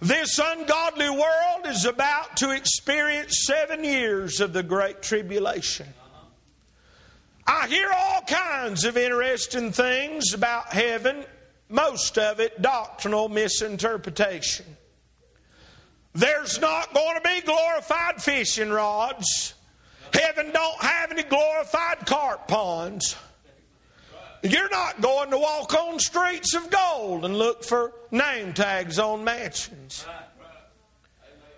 This 0.00 0.38
ungodly 0.38 1.08
world 1.08 1.66
is 1.66 1.86
about 1.86 2.36
to 2.38 2.50
experience 2.50 3.44
seven 3.46 3.82
years 3.82 4.40
of 4.40 4.52
the 4.52 4.62
Great 4.62 5.02
Tribulation. 5.02 5.86
I 7.46 7.66
hear 7.68 7.90
all 7.90 8.20
kinds 8.22 8.84
of 8.84 8.96
interesting 8.96 9.72
things 9.72 10.34
about 10.34 10.72
heaven, 10.72 11.24
most 11.68 12.18
of 12.18 12.40
it 12.40 12.60
doctrinal 12.60 13.28
misinterpretation. 13.28 14.66
There's 16.14 16.60
not 16.60 16.92
going 16.92 17.16
to 17.16 17.22
be 17.22 17.40
glorified 17.42 18.22
fishing 18.22 18.70
rods. 18.70 19.54
Heaven 20.12 20.50
don't 20.52 20.80
have 20.80 21.10
any 21.10 21.22
glorified 21.22 22.06
carp 22.06 22.48
ponds. 22.48 23.16
You're 24.42 24.70
not 24.70 25.00
going 25.00 25.30
to 25.30 25.38
walk 25.38 25.74
on 25.74 25.98
streets 25.98 26.54
of 26.54 26.70
gold 26.70 27.24
and 27.24 27.36
look 27.36 27.64
for 27.64 27.92
name 28.10 28.52
tags 28.52 28.98
on 28.98 29.24
mansions. 29.24 30.04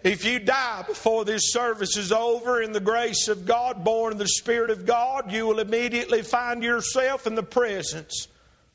If 0.04 0.24
you 0.24 0.38
die 0.38 0.84
before 0.86 1.24
this 1.24 1.52
service 1.52 1.96
is 1.96 2.12
over 2.12 2.62
in 2.62 2.72
the 2.72 2.80
grace 2.80 3.28
of 3.28 3.44
God, 3.44 3.84
born 3.84 4.12
in 4.12 4.18
the 4.18 4.28
Spirit 4.28 4.70
of 4.70 4.86
God, 4.86 5.32
you 5.32 5.46
will 5.46 5.58
immediately 5.58 6.22
find 6.22 6.62
yourself 6.62 7.26
in 7.26 7.34
the 7.34 7.42
presence 7.42 8.28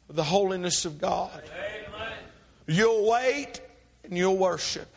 of 0.09 0.15
the 0.15 0.23
holiness 0.23 0.85
of 0.85 0.99
God. 0.99 1.41
You'll 2.67 3.09
wait 3.09 3.61
and 4.03 4.17
you'll 4.17 4.37
worship. 4.37 4.93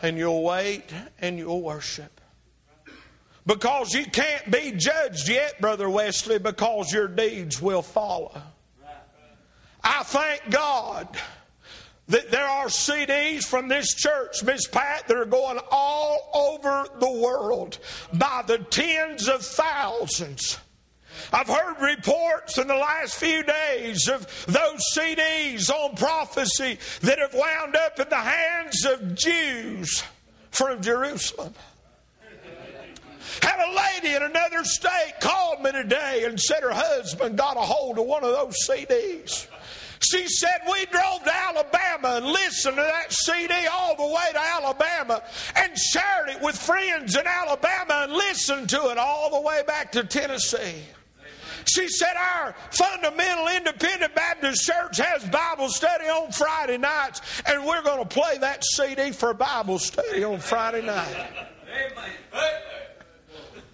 And 0.00 0.16
you'll 0.16 0.42
wait 0.42 0.84
and 1.18 1.38
you'll 1.38 1.62
worship. 1.62 2.20
Because 3.44 3.92
you 3.92 4.06
can't 4.06 4.50
be 4.50 4.72
judged 4.76 5.28
yet, 5.28 5.60
Brother 5.60 5.90
Wesley, 5.90 6.38
because 6.38 6.92
your 6.92 7.08
deeds 7.08 7.60
will 7.60 7.82
follow. 7.82 8.40
I 9.82 10.04
thank 10.04 10.48
God 10.50 11.08
that 12.08 12.30
there 12.30 12.46
are 12.46 12.66
CDs 12.66 13.44
from 13.44 13.68
this 13.68 13.94
church, 13.94 14.44
Miss 14.44 14.66
Pat, 14.66 15.08
that 15.08 15.16
are 15.16 15.24
going 15.24 15.58
all 15.70 16.30
over 16.34 16.86
the 17.00 17.10
world 17.10 17.78
by 18.12 18.44
the 18.46 18.58
tens 18.58 19.28
of 19.28 19.42
thousands. 19.42 20.58
I've 21.32 21.48
heard 21.48 21.80
reports 21.80 22.58
in 22.58 22.66
the 22.66 22.76
last 22.76 23.16
few 23.16 23.42
days 23.42 24.08
of 24.08 24.26
those 24.46 24.82
CDs 24.96 25.70
on 25.70 25.96
prophecy 25.96 26.78
that 27.00 27.18
have 27.18 27.34
wound 27.34 27.76
up 27.76 27.98
in 27.98 28.08
the 28.08 28.16
hands 28.16 28.84
of 28.84 29.14
Jews 29.14 30.02
from 30.50 30.82
Jerusalem. 30.82 31.54
Had 33.40 33.58
a 33.58 33.72
lady 33.74 34.14
in 34.14 34.22
another 34.22 34.64
state 34.64 35.14
called 35.20 35.62
me 35.62 35.72
today 35.72 36.24
and 36.26 36.38
said 36.38 36.62
her 36.62 36.72
husband 36.72 37.38
got 37.38 37.56
a 37.56 37.60
hold 37.60 37.98
of 37.98 38.06
one 38.06 38.24
of 38.24 38.32
those 38.32 38.56
CDs. 38.68 39.46
She 40.00 40.26
said, 40.26 40.60
We 40.70 40.84
drove 40.86 41.22
to 41.24 41.32
Alabama 41.32 42.16
and 42.16 42.26
listened 42.26 42.76
to 42.76 42.82
that 42.82 43.12
CD 43.12 43.54
all 43.72 43.96
the 43.96 44.06
way 44.06 44.32
to 44.32 44.40
Alabama 44.40 45.22
and 45.54 45.78
shared 45.78 46.28
it 46.28 46.42
with 46.42 46.56
friends 46.56 47.16
in 47.16 47.26
Alabama 47.26 48.02
and 48.04 48.12
listened 48.12 48.68
to 48.70 48.90
it 48.90 48.98
all 48.98 49.30
the 49.30 49.40
way 49.40 49.62
back 49.66 49.92
to 49.92 50.04
Tennessee. 50.04 50.82
She 51.64 51.88
said, 51.88 52.14
Our 52.16 52.54
fundamental 52.70 53.48
independent 53.48 54.14
Baptist 54.14 54.64
church 54.64 54.98
has 54.98 55.24
Bible 55.28 55.68
study 55.68 56.06
on 56.06 56.32
Friday 56.32 56.78
nights, 56.78 57.20
and 57.46 57.64
we're 57.64 57.82
going 57.82 58.02
to 58.02 58.08
play 58.08 58.38
that 58.38 58.64
CD 58.64 59.12
for 59.12 59.32
Bible 59.34 59.78
study 59.78 60.24
on 60.24 60.40
Friday 60.40 60.84
night. 60.84 61.28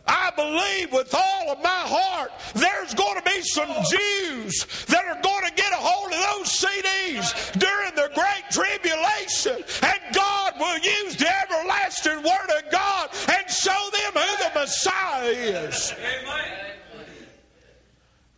I 0.09 0.33
believe 0.35 0.93
with 0.93 1.15
all 1.15 1.51
of 1.51 1.63
my 1.63 1.69
heart 1.69 2.33
there's 2.55 2.95
going 2.95 3.17
to 3.17 3.23
be 3.23 3.43
some 3.43 3.69
Jews 3.91 4.65
that 4.87 5.05
are 5.05 5.21
going 5.23 5.45
to 5.47 5.53
get 5.55 5.73
a 5.73 5.77
hold 5.77 6.13
of 6.13 6.19
those 6.19 6.49
CDs 6.49 7.53
during 7.59 7.95
the 7.95 8.11
Great 8.15 8.45
Tribulation, 8.51 9.63
and 9.83 10.15
God 10.15 10.55
will 10.59 10.79
use 10.79 11.17
the 11.17 11.29
everlasting 11.29 12.23
Word 12.23 12.51
of 12.57 12.71
God 12.73 13.11
and 13.29 13.51
show 13.51 13.91
them 13.93 14.23
who 14.23 14.45
the 14.45 14.61
Messiah 14.61 15.29
is. 15.29 15.95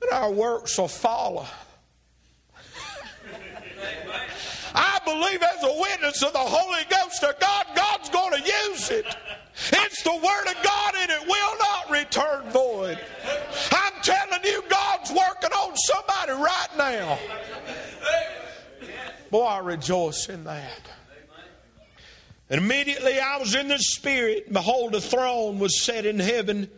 And 0.03 0.11
our 0.13 0.31
works 0.31 0.77
will 0.79 0.89
follow. 0.89 1.47
I 4.75 5.01
believe 5.05 5.43
as 5.43 5.63
a 5.65 5.81
witness 5.81 6.23
of 6.23 6.33
the 6.33 6.39
Holy 6.39 6.85
Ghost 6.89 7.23
of 7.25 7.39
God, 7.41 7.67
God's 7.75 8.09
going 8.09 8.41
to 8.41 8.53
use 8.69 8.91
it. 8.91 9.07
It's 9.73 10.03
the 10.03 10.15
Word 10.15 10.47
of 10.47 10.63
God 10.63 10.95
and 10.97 11.11
it 11.11 11.27
will 11.27 11.59
not 11.59 11.91
return 11.91 12.51
void. 12.51 12.99
I'm 13.73 14.03
telling 14.03 14.45
you, 14.45 14.63
God's 14.69 15.11
working 15.11 15.53
on 15.53 15.77
somebody 15.77 16.33
right 16.33 16.69
now. 16.79 17.19
Boy, 19.31 19.45
I 19.45 19.59
rejoice 19.59 20.29
in 20.29 20.45
that. 20.45 20.81
And 22.49 22.61
immediately 22.61 23.21
I 23.21 23.39
was 23.39 23.55
in 23.55 23.69
the 23.69 23.79
Spirit, 23.79 24.53
behold, 24.53 24.95
a 24.97 25.01
throne 25.01 25.61
was 25.61 25.85
set 25.85 26.05
in 26.05 26.19
heaven, 26.19 26.69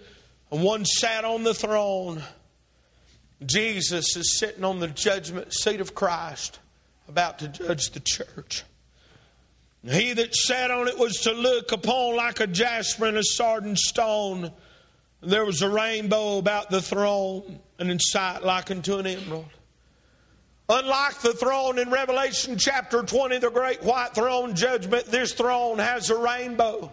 and 0.51 0.63
one 0.63 0.85
sat 0.85 1.25
on 1.25 1.45
the 1.45 1.55
throne. 1.55 2.23
Jesus 3.45 4.15
is 4.17 4.39
sitting 4.39 4.65
on 4.65 4.81
the 4.81 4.89
judgment 4.89 5.53
seat 5.53 5.81
of 5.81 5.95
Christ, 5.95 6.59
about 7.09 7.39
to 7.39 7.49
judge 7.49 7.91
the 7.91 8.01
church. 8.01 8.65
He 9.85 10.13
that 10.13 10.35
sat 10.35 10.71
on 10.71 10.87
it 10.87 10.97
was 10.97 11.17
to 11.23 11.33
look 11.33 11.73
upon 11.73 12.17
like 12.17 12.41
a 12.41 12.47
jasper 12.47 13.07
and 13.07 13.17
a 13.17 13.25
sardine 13.25 13.77
stone. 13.77 14.53
There 15.21 15.45
was 15.45 15.63
a 15.63 15.69
rainbow 15.69 16.39
about 16.39 16.71
the 16.71 16.83
throne, 16.83 17.59
and 17.79 17.91
in 17.91 17.99
sight 17.99 18.45
like 18.45 18.71
unto 18.71 18.99
an 18.99 19.07
emerald. 19.07 19.49
Unlike 20.69 21.21
the 21.21 21.35
throne 21.35 21.79
in 21.79 21.91
Revelation 21.91 22.57
chapter 22.57 23.03
20, 23.03 23.39
the 23.39 23.51
great 23.51 23.83
white 23.83 24.15
throne 24.15 24.55
judgment, 24.55 25.07
this 25.07 25.33
throne 25.33 25.79
has 25.79 26.11
a 26.11 26.17
rainbow. 26.17 26.91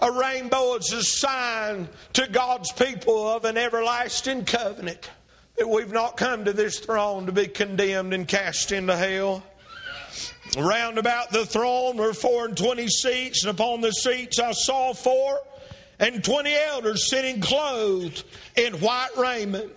A 0.00 0.12
rainbow 0.12 0.74
is 0.74 0.92
a 0.92 1.02
sign 1.02 1.88
to 2.14 2.28
God's 2.28 2.70
people 2.72 3.28
of 3.28 3.44
an 3.44 3.56
everlasting 3.56 4.44
covenant. 4.44 5.10
That 5.56 5.68
we've 5.68 5.92
not 5.92 6.16
come 6.16 6.44
to 6.44 6.52
this 6.52 6.80
throne 6.80 7.26
to 7.26 7.32
be 7.32 7.48
condemned 7.48 8.12
and 8.12 8.26
cast 8.26 8.72
into 8.72 8.96
hell. 8.96 9.42
Round 10.56 10.98
about 10.98 11.30
the 11.30 11.44
throne 11.44 11.96
were 11.96 12.14
four 12.14 12.46
and 12.46 12.56
twenty 12.56 12.88
seats, 12.88 13.44
and 13.44 13.50
upon 13.50 13.80
the 13.80 13.92
seats 13.92 14.38
I 14.38 14.52
saw 14.52 14.94
four 14.94 15.40
and 15.98 16.22
twenty 16.24 16.54
elders 16.54 17.08
sitting 17.08 17.40
clothed 17.40 18.24
in 18.56 18.74
white 18.74 19.16
raiment. 19.16 19.72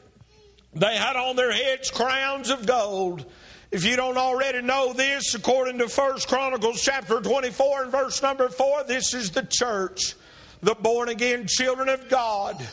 They 0.74 0.96
had 0.96 1.16
on 1.16 1.36
their 1.36 1.52
heads 1.52 1.92
crowns 1.92 2.50
of 2.50 2.66
gold. 2.66 3.26
If 3.72 3.86
you 3.86 3.96
don't 3.96 4.18
already 4.18 4.62
know 4.62 4.94
this, 4.94 5.34
according 5.34 5.78
to 5.80 5.88
First 5.88 6.28
Chronicles 6.28 6.82
chapter 6.82 7.22
24 7.22 7.84
and 7.84 7.92
verse 7.92 8.22
number 8.22 8.50
4, 8.50 8.84
this 8.84 9.14
is 9.14 9.32
the 9.32 9.48
church, 9.50 10.16
the 10.62 10.76
born 10.76 11.10
again 11.10 11.46
children 11.48 11.88
of 11.88 12.10
God. 12.10 12.66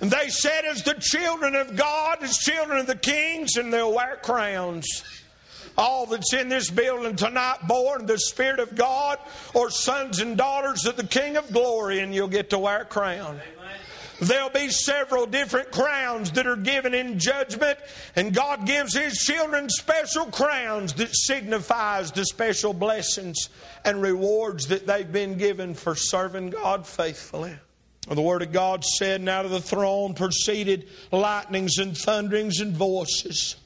And 0.00 0.10
they 0.10 0.28
said, 0.30 0.64
as 0.64 0.82
the 0.82 0.94
children 0.94 1.54
of 1.54 1.76
God, 1.76 2.22
as 2.22 2.38
children 2.38 2.78
of 2.78 2.86
the 2.86 2.96
kings, 2.96 3.56
and 3.56 3.72
they'll 3.72 3.94
wear 3.94 4.16
crowns 4.22 4.86
all 5.76 6.06
that's 6.06 6.32
in 6.32 6.48
this 6.48 6.70
building 6.70 7.16
tonight 7.16 7.58
born 7.66 8.06
the 8.06 8.18
Spirit 8.18 8.60
of 8.60 8.74
God 8.74 9.18
or 9.54 9.70
sons 9.70 10.20
and 10.20 10.36
daughters 10.36 10.86
of 10.86 10.96
the 10.96 11.06
King 11.06 11.36
of 11.36 11.52
Glory, 11.52 12.00
and 12.00 12.14
you'll 12.14 12.28
get 12.28 12.50
to 12.50 12.58
wear 12.58 12.82
a 12.82 12.84
crown. 12.84 13.40
There'll 14.20 14.50
be 14.50 14.68
several 14.68 15.26
different 15.26 15.72
crowns 15.72 16.30
that 16.32 16.46
are 16.46 16.54
given 16.54 16.94
in 16.94 17.18
judgment, 17.18 17.76
and 18.14 18.32
God 18.32 18.66
gives 18.66 18.94
His 18.94 19.18
children 19.18 19.68
special 19.68 20.26
crowns 20.26 20.92
that 20.94 21.12
signifies 21.12 22.12
the 22.12 22.24
special 22.24 22.72
blessings 22.72 23.48
and 23.84 24.00
rewards 24.00 24.68
that 24.68 24.86
they've 24.86 25.10
been 25.10 25.38
given 25.38 25.74
for 25.74 25.96
serving 25.96 26.50
God 26.50 26.86
faithfully. 26.86 27.56
The 28.08 28.22
Word 28.22 28.42
of 28.42 28.52
God 28.52 28.84
said, 28.84 29.20
and 29.20 29.28
out 29.28 29.44
of 29.44 29.50
the 29.50 29.60
throne 29.60 30.14
proceeded 30.14 30.88
lightnings 31.10 31.78
and 31.78 31.96
thunderings 31.96 32.60
and 32.60 32.76
voices. 32.76 33.56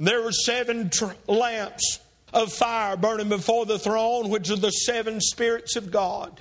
There 0.00 0.22
were 0.22 0.32
seven 0.32 0.90
tr- 0.90 1.06
lamps 1.26 2.00
of 2.32 2.52
fire 2.52 2.96
burning 2.96 3.28
before 3.28 3.64
the 3.64 3.78
throne, 3.78 4.28
which 4.28 4.50
are 4.50 4.56
the 4.56 4.70
seven 4.70 5.20
spirits 5.20 5.76
of 5.76 5.90
God. 5.90 6.40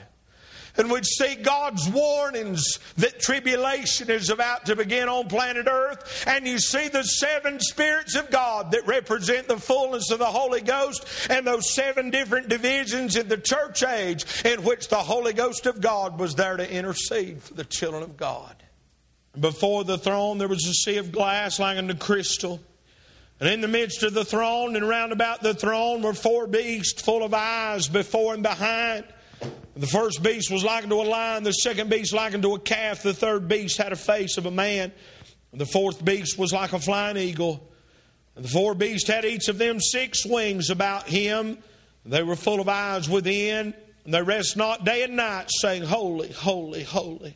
and 0.76 0.90
we'd 0.90 1.06
see 1.06 1.36
God's 1.36 1.88
warnings 1.88 2.80
that 2.98 3.20
tribulation 3.20 4.10
is 4.10 4.32
about 4.32 4.66
to 4.66 4.76
begin 4.76 5.08
on 5.08 5.28
planet 5.28 5.68
Earth, 5.70 6.24
and 6.26 6.48
you 6.48 6.58
see 6.58 6.88
the 6.88 7.04
seven 7.04 7.60
spirits 7.60 8.16
of 8.16 8.32
God 8.32 8.72
that 8.72 8.88
represent 8.88 9.48
the 9.48 9.60
fullness 9.60 10.10
of 10.10 10.18
the 10.18 10.26
Holy 10.26 10.62
Ghost, 10.62 11.06
and 11.30 11.46
those 11.46 11.76
seven 11.76 12.10
different 12.10 12.50
divisions 12.50 13.16
in 13.16 13.28
the 13.28 13.38
church 13.38 13.84
age 13.84 14.26
in 14.44 14.64
which 14.64 14.88
the 14.88 14.96
Holy 14.96 15.34
Ghost 15.34 15.68
of 15.68 15.80
God 15.80 16.20
was 16.20 16.34
there 16.34 16.58
to 16.58 16.72
intercede 16.72 17.44
for 17.44 17.54
the 17.54 17.66
children 17.66 18.02
of 18.02 18.18
God. 18.18 18.56
Before 19.40 19.84
the 19.84 20.00
throne, 20.00 20.40
there 20.40 20.48
was 20.48 20.66
a 20.66 20.74
sea 20.74 20.98
of 20.98 21.12
glass 21.12 21.60
like 21.60 21.78
unto 21.78 21.94
crystal. 21.94 22.60
And 23.40 23.50
in 23.50 23.62
the 23.62 23.68
midst 23.68 24.04
of 24.04 24.14
the 24.14 24.26
throne 24.26 24.76
and 24.76 24.88
round 24.88 25.12
about 25.12 25.42
the 25.42 25.54
throne 25.54 26.02
were 26.02 26.14
four 26.14 26.48
beasts 26.48 27.02
full 27.02 27.24
of 27.24 27.34
eyes 27.34 27.88
before 27.88 28.34
and 28.34 28.44
behind. 28.44 29.06
The 29.76 29.88
first 29.88 30.22
beast 30.22 30.52
was 30.52 30.64
like 30.64 30.84
unto 30.84 31.02
a 31.02 31.04
lion, 31.04 31.44
the 31.44 31.52
second 31.52 31.90
beast 31.90 32.14
like 32.14 32.34
unto 32.36 32.54
a 32.54 32.60
calf, 32.60 33.02
the 33.02 33.14
third 33.14 33.48
beast 33.48 33.78
had 33.78 33.92
a 33.92 33.96
face 33.96 34.38
of 34.38 34.46
a 34.46 34.52
man, 34.52 34.92
and 35.52 35.60
the 35.60 35.66
fourth 35.66 36.04
beast 36.06 36.38
was 36.38 36.54
like 36.54 36.74
a 36.74 36.80
flying 36.80 37.18
eagle. 37.18 37.72
And 38.36 38.46
the 38.46 38.50
four 38.50 38.76
beasts 38.76 39.10
had 39.10 39.26
each 39.26 39.48
of 39.48 39.58
them 39.58 39.80
six 39.80 40.26
wings 40.26 40.70
about 40.70 41.08
him. 41.08 41.58
They 42.06 42.24
were 42.24 42.36
full 42.36 42.60
of 42.60 42.70
eyes 42.70 43.10
within, 43.10 43.74
and 44.06 44.14
they 44.14 44.22
rest 44.22 44.58
not 44.58 44.86
day 44.86 45.04
and 45.04 45.16
night, 45.16 45.50
saying, 45.50 45.84
Holy, 45.84 46.32
holy, 46.32 46.84
holy, 46.84 47.36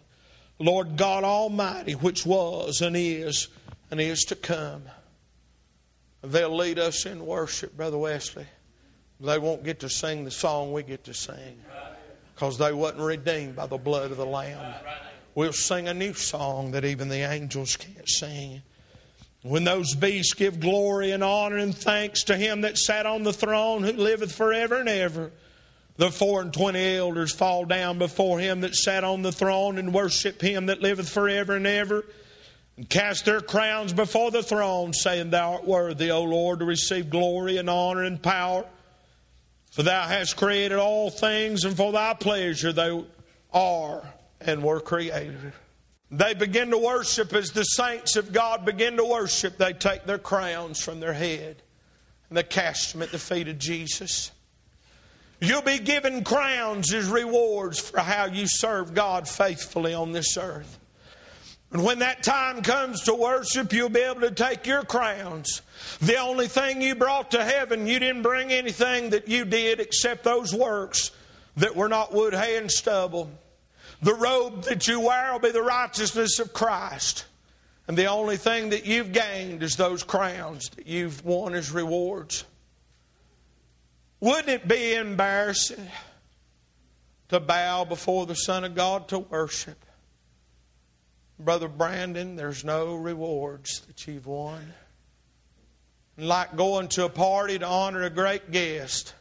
Lord 0.60 0.96
God 0.96 1.24
Almighty, 1.24 1.94
which 1.94 2.26
was 2.26 2.82
and 2.82 2.96
is 2.96 3.48
and 3.90 4.00
is 4.00 4.22
to 4.26 4.36
come. 4.36 4.84
They'll 6.24 6.56
lead 6.56 6.80
us 6.80 7.06
in 7.06 7.26
worship, 7.26 7.76
Brother 7.78 7.98
Wesley. 7.98 8.46
They 9.20 9.40
won't 9.40 9.64
get 9.64 9.80
to 9.82 9.90
sing 9.90 10.26
the 10.26 10.32
song 10.32 10.74
we 10.74 10.84
get 10.84 11.04
to 11.06 11.14
sing 11.14 11.62
because 12.36 12.58
they 12.58 12.72
wasn't 12.72 13.02
redeemed 13.02 13.56
by 13.56 13.66
the 13.66 13.78
blood 13.78 14.12
of 14.12 14.18
the 14.18 14.26
Lamb. 14.26 14.74
We'll 15.34 15.54
sing 15.54 15.88
a 15.88 15.94
new 15.94 16.14
song 16.14 16.72
that 16.72 16.86
even 16.86 17.10
the 17.10 17.32
angels 17.32 17.76
can't 17.76 18.08
sing. 18.08 18.62
When 19.44 19.64
those 19.64 19.96
beasts 19.96 20.34
give 20.34 20.60
glory 20.60 21.12
and 21.12 21.24
honor 21.24 21.58
and 21.58 21.76
thanks 21.76 22.24
to 22.26 22.36
him 22.36 22.62
that 22.62 22.78
sat 22.78 23.06
on 23.06 23.24
the 23.24 23.34
throne 23.34 23.84
who 23.84 23.94
liveth 23.94 24.34
forever 24.34 24.80
and 24.80 24.90
ever, 24.90 25.32
the 25.96 26.12
four 26.12 26.42
and 26.42 26.54
twenty 26.54 26.96
elders 26.96 27.34
fall 27.34 27.66
down 27.66 27.98
before 27.98 28.40
him 28.40 28.62
that 28.62 28.76
sat 28.76 29.04
on 29.04 29.22
the 29.22 29.32
throne 29.32 29.78
and 29.78 29.94
worship 29.94 30.42
him 30.42 30.68
that 30.68 30.82
liveth 30.82 31.10
forever 31.10 31.56
and 31.56 31.66
ever, 31.66 32.06
and 32.78 32.90
cast 32.90 33.26
their 33.26 33.42
crowns 33.42 33.92
before 33.92 34.32
the 34.32 34.44
throne, 34.44 34.94
saying, 34.94 35.32
Thou 35.32 35.54
art 35.54 35.66
worthy, 35.66 36.12
O 36.12 36.24
Lord, 36.24 36.60
to 36.60 36.66
receive 36.66 37.10
glory 37.10 37.58
and 37.58 37.70
honor 37.70 38.04
and 38.04 38.22
power. 38.22 38.66
For 39.72 39.84
thou 39.84 40.08
hast 40.08 40.38
created 40.38 40.78
all 40.78 41.10
things, 41.10 41.66
and 41.66 41.76
for 41.76 41.92
thy 41.92 42.14
pleasure 42.14 42.72
they 42.72 43.04
are 43.52 44.14
and 44.40 44.64
were 44.64 44.80
created. 44.80 45.54
They 46.10 46.34
begin 46.34 46.72
to 46.72 46.78
worship 46.78 47.34
as 47.34 47.52
the 47.52 47.64
saints 47.64 48.16
of 48.16 48.32
God 48.32 48.64
begin 48.64 48.98
to 48.98 49.04
worship. 49.04 49.58
They 49.58 49.74
take 49.74 50.06
their 50.06 50.20
crowns 50.20 50.82
from 50.82 51.00
their 51.00 51.14
head 51.14 51.62
and 52.30 52.38
they 52.38 52.44
cast 52.44 52.94
them 52.94 53.02
at 53.02 53.12
the 53.12 53.20
feet 53.20 53.48
of 53.48 53.58
Jesus. 53.58 54.32
You'll 55.40 55.62
be 55.62 55.80
given 55.80 56.24
crowns 56.24 56.94
as 56.94 57.08
rewards 57.08 57.80
for 57.80 58.00
how 58.00 58.26
you 58.26 58.46
serve 58.48 58.94
God 58.94 59.28
faithfully 59.28 59.94
on 59.94 60.12
this 60.12 60.38
earth. 60.38 60.80
And 61.72 61.84
when 61.84 62.00
that 62.00 62.24
time 62.24 62.62
comes 62.62 63.02
to 63.04 63.14
worship, 63.14 63.74
you'll 63.74 63.90
be 63.90 64.00
able 64.00 64.22
to 64.22 64.32
take 64.32 64.66
your 64.66 64.84
crowns. 64.84 65.62
The 66.02 66.18
only 66.18 66.48
thing 66.48 66.82
you 66.82 66.96
brought 66.96 67.32
to 67.32 67.44
heaven, 67.44 67.88
you 67.88 68.00
didn't 68.00 68.22
bring 68.22 68.52
anything 68.52 69.10
that 69.10 69.28
you 69.28 69.44
did 69.44 69.80
except 69.80 70.24
those 70.24 70.54
works 70.54 71.12
that 71.58 71.76
were 71.76 71.90
not 71.90 72.14
wood, 72.14 72.34
hay, 72.34 72.58
and 72.58 72.72
stubble. 72.72 73.30
The 74.02 74.14
robe 74.14 74.64
that 74.64 74.88
you 74.88 75.00
wear 75.02 75.34
will 75.34 75.40
be 75.40 75.52
the 75.52 75.62
righteousness 75.62 76.40
of 76.40 76.54
Christ. 76.54 77.26
And 77.88 77.98
the 77.98 78.06
only 78.06 78.38
thing 78.38 78.70
that 78.70 78.86
you've 78.86 79.12
gained 79.12 79.64
is 79.64 79.76
those 79.76 80.04
crowns 80.04 80.70
that 80.76 80.88
you've 80.88 81.24
won 81.26 81.54
as 81.54 81.72
rewards. 81.72 82.46
Wouldn't 84.20 84.50
it 84.50 84.68
be 84.68 84.94
embarrassing 84.94 85.88
to 87.30 87.40
bow 87.40 87.86
before 87.86 88.26
the 88.26 88.36
Son 88.36 88.64
of 88.64 88.76
God 88.76 89.08
to 89.10 89.20
worship? 89.20 89.84
Brother 91.40 91.68
Brandon, 91.68 92.36
there's 92.36 92.64
no 92.64 92.96
rewards 92.96 93.82
that 93.82 94.08
you've 94.08 94.26
won. 94.26 94.74
Like 96.18 96.56
going 96.56 96.88
to 96.90 97.06
a 97.06 97.10
party 97.10 97.60
to 97.60 97.66
honor 97.66 98.04
a 98.04 98.10
great 98.10 98.50
guest. 98.50 99.14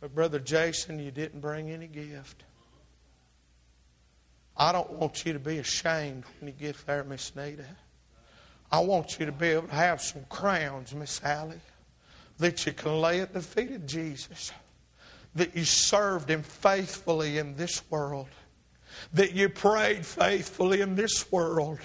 But, 0.00 0.14
Brother 0.14 0.40
Jason, 0.40 0.98
you 0.98 1.10
didn't 1.10 1.40
bring 1.40 1.70
any 1.70 1.86
gift. 1.86 2.44
I 4.56 4.72
don't 4.72 4.90
want 4.92 5.24
you 5.24 5.32
to 5.32 5.38
be 5.38 5.58
ashamed 5.58 6.24
when 6.40 6.48
you 6.48 6.54
get 6.54 6.84
there, 6.86 7.04
Miss 7.04 7.34
Nita. 7.36 7.64
I 8.70 8.80
want 8.80 9.18
you 9.18 9.26
to 9.26 9.32
be 9.32 9.48
able 9.48 9.68
to 9.68 9.74
have 9.74 10.02
some 10.02 10.24
crowns, 10.28 10.94
Miss 10.94 11.22
Allie, 11.22 11.60
that 12.38 12.66
you 12.66 12.72
can 12.72 13.00
lay 13.00 13.20
at 13.20 13.32
the 13.32 13.40
feet 13.40 13.70
of 13.70 13.86
Jesus, 13.86 14.52
that 15.36 15.56
you 15.56 15.64
served 15.64 16.28
Him 16.28 16.42
faithfully 16.42 17.38
in 17.38 17.54
this 17.54 17.88
world 17.90 18.28
that 19.14 19.32
you 19.32 19.48
prayed 19.48 20.04
faithfully 20.04 20.80
in 20.80 20.94
this 20.94 21.30
world 21.30 21.78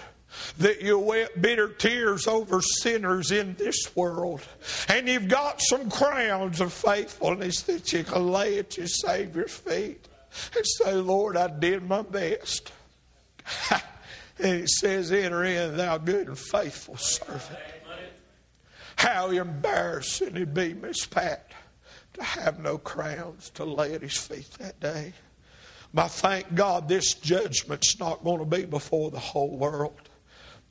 that 0.57 0.81
you 0.81 0.97
wept 0.97 1.41
bitter 1.41 1.69
tears 1.69 2.27
over 2.27 2.61
sinners 2.61 3.31
in 3.31 3.55
this 3.55 3.95
world. 3.95 4.41
And 4.87 5.07
you've 5.07 5.27
got 5.27 5.61
some 5.61 5.89
crowns 5.89 6.61
of 6.61 6.73
faithfulness 6.73 7.61
that 7.63 7.93
you 7.93 8.03
can 8.03 8.31
lay 8.31 8.59
at 8.59 8.77
your 8.77 8.87
Savior's 8.87 9.55
feet 9.55 10.07
and 10.55 10.65
say, 10.65 10.93
Lord, 10.93 11.37
I 11.37 11.47
did 11.47 11.87
my 11.87 12.01
best. 12.01 12.71
and 13.71 13.81
it 14.61 14.69
says, 14.69 15.11
Enter 15.11 15.43
in, 15.43 15.77
thou 15.77 15.97
good 15.97 16.27
and 16.27 16.37
faithful 16.37 16.97
servant. 16.97 17.59
How 18.95 19.31
embarrassing 19.31 20.35
it'd 20.35 20.53
be, 20.53 20.73
Miss 20.73 21.05
Pat, 21.05 21.51
to 22.13 22.23
have 22.23 22.59
no 22.59 22.77
crowns 22.77 23.49
to 23.51 23.65
lay 23.65 23.93
at 23.93 24.01
his 24.01 24.17
feet 24.17 24.49
that 24.59 24.79
day. 24.79 25.13
But 25.93 26.07
thank 26.09 26.55
God 26.55 26.87
this 26.87 27.13
judgment's 27.13 27.99
not 27.99 28.23
going 28.23 28.39
to 28.39 28.45
be 28.45 28.65
before 28.65 29.11
the 29.11 29.19
whole 29.19 29.57
world. 29.57 30.09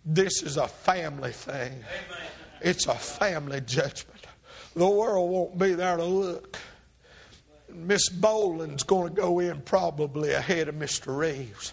This 0.04 0.42
is 0.42 0.56
a 0.56 0.66
family 0.66 1.30
thing. 1.30 1.72
Amen. 1.72 2.26
It's 2.61 2.87
a 2.87 2.94
family 2.94 3.61
judgment. 3.61 4.26
The 4.74 4.88
world 4.88 5.30
won't 5.30 5.58
be 5.58 5.74
there 5.74 5.96
to 5.96 6.04
look. 6.04 6.58
Miss 7.72 8.08
Boland's 8.08 8.82
going 8.82 9.14
to 9.14 9.20
go 9.20 9.38
in 9.38 9.61
probably 9.62 10.32
ahead 10.32 10.68
of 10.68 10.74
Mr. 10.74 11.16
Reeves. 11.16 11.72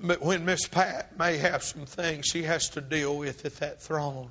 But 0.00 0.20
when 0.20 0.44
Miss 0.44 0.66
Pat 0.66 1.16
may 1.16 1.36
have 1.36 1.62
some 1.62 1.86
things 1.86 2.26
she 2.26 2.42
has 2.42 2.68
to 2.70 2.80
deal 2.80 3.16
with 3.16 3.46
at 3.46 3.56
that 3.56 3.80
throne, 3.80 4.30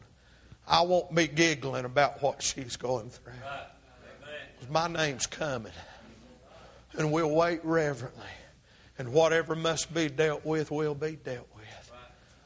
I 0.68 0.82
won't 0.82 1.16
be 1.16 1.28
giggling 1.28 1.86
about 1.86 2.22
what 2.22 2.44
she's 2.44 2.76
going 2.76 3.10
through. 3.10 3.34
My 4.70 4.88
name's 4.88 5.26
coming 5.26 5.72
and 6.98 7.12
we'll 7.12 7.32
wait 7.32 7.64
reverently. 7.64 8.24
And 8.98 9.14
whatever 9.14 9.56
must 9.56 9.94
be 9.94 10.10
dealt 10.10 10.46
with 10.46 10.70
will 10.72 10.96
be 10.96 11.16
dealt 11.16 11.48
with. 11.56 11.92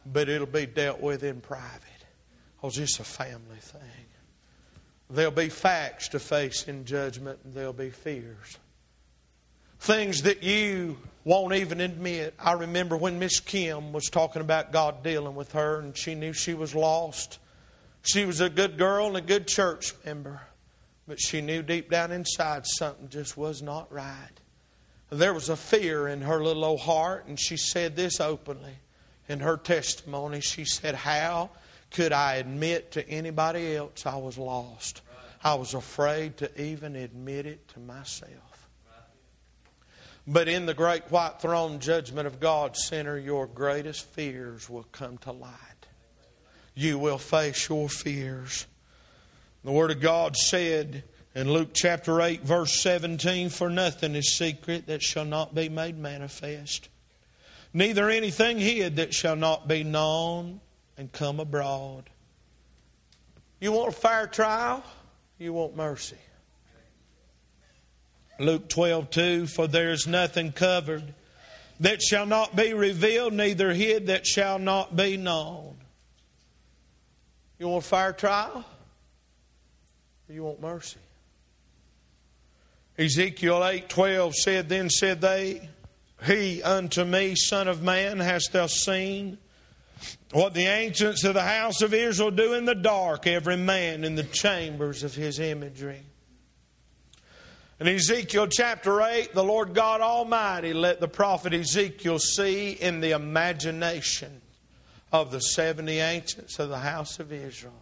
But 0.05 0.29
it'll 0.29 0.47
be 0.47 0.65
dealt 0.65 1.01
with 1.01 1.23
in 1.23 1.41
private. 1.41 1.81
Because 2.55 2.77
it's 2.77 2.99
a 2.99 3.03
family 3.03 3.60
thing. 3.60 3.81
There'll 5.10 5.31
be 5.31 5.49
facts 5.49 6.10
to 6.10 6.19
face 6.19 6.67
in 6.67 6.86
judgment, 6.86 7.39
and 7.43 7.53
there'll 7.53 7.73
be 7.73 7.89
fears. 7.89 8.58
Things 9.79 10.23
that 10.23 10.41
you 10.41 10.97
won't 11.25 11.53
even 11.53 11.81
admit. 11.81 12.34
I 12.39 12.53
remember 12.53 12.97
when 12.97 13.19
Miss 13.19 13.39
Kim 13.39 13.93
was 13.93 14.05
talking 14.05 14.41
about 14.41 14.71
God 14.71 15.03
dealing 15.03 15.36
with 15.36 15.51
her, 15.51 15.79
and 15.79 15.95
she 15.95 16.15
knew 16.15 16.34
she 16.34 16.53
was 16.53 16.73
lost. 16.73 17.39
She 18.01 18.25
was 18.25 18.41
a 18.41 18.49
good 18.49 18.77
girl 18.77 19.08
and 19.08 19.17
a 19.17 19.21
good 19.21 19.47
church 19.47 19.93
member. 20.05 20.41
But 21.08 21.20
she 21.20 21.41
knew 21.41 21.62
deep 21.62 21.89
down 21.89 22.12
inside 22.12 22.65
something 22.65 23.10
just 23.10 23.38
was 23.38 23.62
not 23.62 23.91
right. 23.91 24.32
There 25.12 25.34
was 25.34 25.50
a 25.50 25.56
fear 25.56 26.08
in 26.08 26.22
her 26.22 26.44
little 26.44 26.65
old 26.65 26.80
heart, 26.82 27.28
and 27.28 27.39
she 27.39 27.58
said 27.58 27.96
this 27.96 28.20
openly 28.20 28.78
in 29.30 29.39
her 29.39 29.58
testimony. 29.58 30.41
She 30.41 30.65
said, 30.65 30.96
How 30.96 31.52
could 31.91 32.12
I 32.12 32.36
admit 32.36 32.91
to 32.94 33.08
anybody 33.08 33.76
else 33.76 34.06
I 34.06 34.18
was 34.18 34.38
lost? 34.38 35.02
I 35.44 35.54
was 35.54 35.76
afraid 35.76 36.38
to 36.38 36.62
even 36.62 36.96
admit 36.96 37.46
it 37.46 37.68
to 37.70 37.80
myself. 37.80 38.32
But 40.28 40.48
in 40.48 40.65
the 40.65 40.74
great 40.74 41.04
white 41.12 41.39
throne 41.39 41.80
judgment 41.80 42.26
of 42.26 42.39
God, 42.39 42.76
sinner, 42.76 43.15
your 43.15 43.46
greatest 43.46 44.06
fears 44.08 44.68
will 44.68 44.88
come 44.91 45.20
to 45.20 45.32
light. 45.32 45.52
You 46.74 46.98
will 46.98 47.20
face 47.20 47.70
your 47.70 47.89
fears. 47.89 48.65
The 49.65 49.71
Word 49.71 49.89
of 49.89 49.99
God 49.99 50.36
said 50.36 51.04
in 51.34 51.51
Luke 51.51 51.71
chapter 51.73 52.21
8, 52.21 52.43
verse 52.43 52.80
17, 52.84 53.49
For 53.49 53.67
nothing 53.67 54.13
is 54.13 54.38
secret 54.38 54.86
that 54.86 55.01
shall 55.01 55.25
not 55.25 55.56
be 55.56 55.69
made 55.69 55.97
manifest, 55.97 56.88
neither 57.73 58.08
anything 58.08 58.60
hid 58.60 58.97
that 58.97 59.12
shall 59.12 59.36
not 59.36 59.67
be 59.67 59.84
known 59.84 60.62
and 60.99 61.12
come 61.12 61.39
abroad. 61.39 62.12
You 63.60 63.71
want 63.71 63.89
a 63.89 63.95
fair 63.95 64.28
trial? 64.28 64.84
You 65.39 65.54
want 65.54 65.75
mercy. 65.75 66.19
Luke 68.39 68.69
12, 68.69 69.10
2, 69.10 69.47
for 69.47 69.65
there 69.65 69.89
is 69.89 70.06
nothing 70.06 70.51
covered 70.51 71.15
that 71.80 72.04
shall 72.04 72.28
not 72.28 72.56
be 72.56 72.75
revealed, 72.75 73.34
neither 73.34 73.73
hid 73.73 74.06
that 74.08 74.28
shall 74.28 74.60
not 74.60 74.95
be 74.95 75.17
known. 75.17 75.75
You 77.58 77.69
want 77.69 77.84
a 77.84 77.88
fire 77.88 78.13
trial? 78.13 78.63
You 80.29 80.43
want 80.43 80.61
mercy? 80.61 80.99
Ezekiel 82.97 83.59
8:12 83.59 84.33
said, 84.33 84.69
Then 84.69 84.89
said 84.89 85.21
they, 85.21 85.69
He 86.25 86.63
unto 86.63 87.03
me, 87.03 87.35
Son 87.35 87.67
of 87.67 87.83
man, 87.83 88.19
hast 88.19 88.53
thou 88.53 88.67
seen 88.67 89.38
what 90.31 90.53
the 90.53 90.65
ancients 90.65 91.23
of 91.23 91.33
the 91.33 91.43
house 91.43 91.81
of 91.81 91.93
Israel 91.93 92.31
do 92.31 92.53
in 92.53 92.65
the 92.65 92.75
dark, 92.75 93.27
every 93.27 93.57
man 93.57 94.03
in 94.03 94.15
the 94.15 94.23
chambers 94.23 95.03
of 95.03 95.15
his 95.15 95.39
imagery. 95.39 96.01
In 97.79 97.88
Ezekiel 97.88 98.47
chapter 98.47 99.01
8, 99.01 99.33
the 99.33 99.43
Lord 99.43 99.73
God 99.73 99.99
Almighty 99.99 100.73
let 100.73 101.01
the 101.01 101.07
prophet 101.07 101.53
Ezekiel 101.53 102.19
see 102.19 102.71
in 102.71 103.01
the 103.01 103.11
imagination 103.11 104.41
of 105.11 105.31
the 105.31 105.39
70 105.39 105.99
ancients 105.99 106.57
of 106.57 106.69
the 106.69 106.79
house 106.79 107.19
of 107.19 107.33
Israel. 107.33 107.73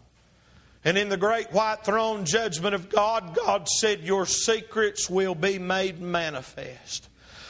And 0.86 0.98
in 0.98 1.10
the 1.10 1.18
great 1.18 1.52
white 1.52 1.86
throne 1.86 2.26
judgment 2.26 2.76
of 2.76 2.90
God, 2.90 3.36
God 3.36 3.68
said, 3.70 4.02
Your 4.02 4.26
secrets 4.26 5.10
will 5.10 5.36
be 5.36 5.58
made 5.58 6.02
manifest. 6.02 7.10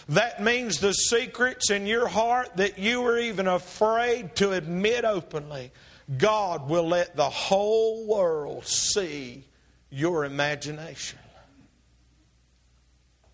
That 0.10 0.44
means 0.44 0.80
the 0.80 0.94
secrets 0.94 1.72
in 1.72 1.88
your 1.88 2.08
heart 2.08 2.58
that 2.58 2.78
you 2.78 3.02
were 3.02 3.18
even 3.18 3.48
afraid 3.48 4.36
to 4.36 4.52
admit 4.52 5.06
openly, 5.06 5.72
God 6.18 6.70
will 6.70 6.88
let 6.88 7.16
the 7.16 7.30
whole 7.30 8.06
world 8.06 8.68
see 8.68 9.46
your 9.90 10.26
imagination. 10.26 11.20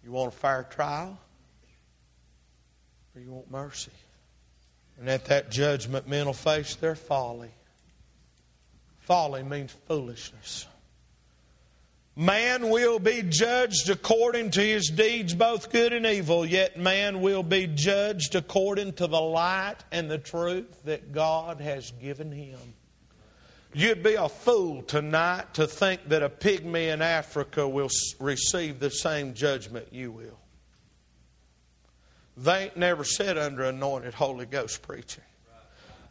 You 0.04 0.12
want 0.12 0.34
a 0.34 0.38
fair 0.38 0.68
trial? 0.70 1.18
Or 3.16 3.22
you 3.22 3.32
want 3.32 3.52
mercy? 3.52 3.92
And 5.00 5.10
at 5.10 5.26
that 5.26 5.50
judgment, 5.50 6.08
men 6.08 6.26
will 6.26 6.34
face 6.34 6.76
their 6.76 6.96
folly. 6.96 7.52
Folly 9.10 9.42
means 9.42 9.76
foolishness. 9.88 10.68
Man 12.16 12.70
will 12.70 13.00
be 13.00 13.24
judged 13.24 13.90
according 13.90 14.52
to 14.52 14.62
his 14.62 14.90
deeds, 14.90 15.34
both 15.34 15.72
good 15.72 15.94
and 15.94 16.06
evil, 16.06 16.46
yet 16.46 16.78
man 16.78 17.22
will 17.22 17.42
be 17.42 17.66
judged 17.66 18.36
according 18.36 18.94
to 18.94 19.08
the 19.08 19.20
light 19.20 19.78
and 19.92 20.12
the 20.12 20.20
truth 20.20 20.84
that 20.84 21.12
God 21.12 21.60
has 21.60 21.90
given 22.00 22.32
him. 22.32 22.60
You'd 23.74 24.04
be 24.04 24.14
a 24.14 24.30
fool 24.30 24.84
tonight 24.84 25.56
to 25.56 25.66
think 25.66 26.10
that 26.10 26.22
a 26.22 26.30
pygmy 26.30 26.94
in 26.94 27.02
Africa 27.02 27.68
will 27.68 27.90
receive 28.20 28.80
the 28.80 28.92
same 28.92 29.34
judgment 29.34 29.88
you 29.92 30.12
will. 30.12 30.40
They 32.38 32.66
ain't 32.66 32.78
never 32.78 33.04
sat 33.04 33.40
under 33.40 33.64
anointed 33.64 34.14
Holy 34.14 34.46
Ghost 34.46 34.84
preaching. 34.84 35.24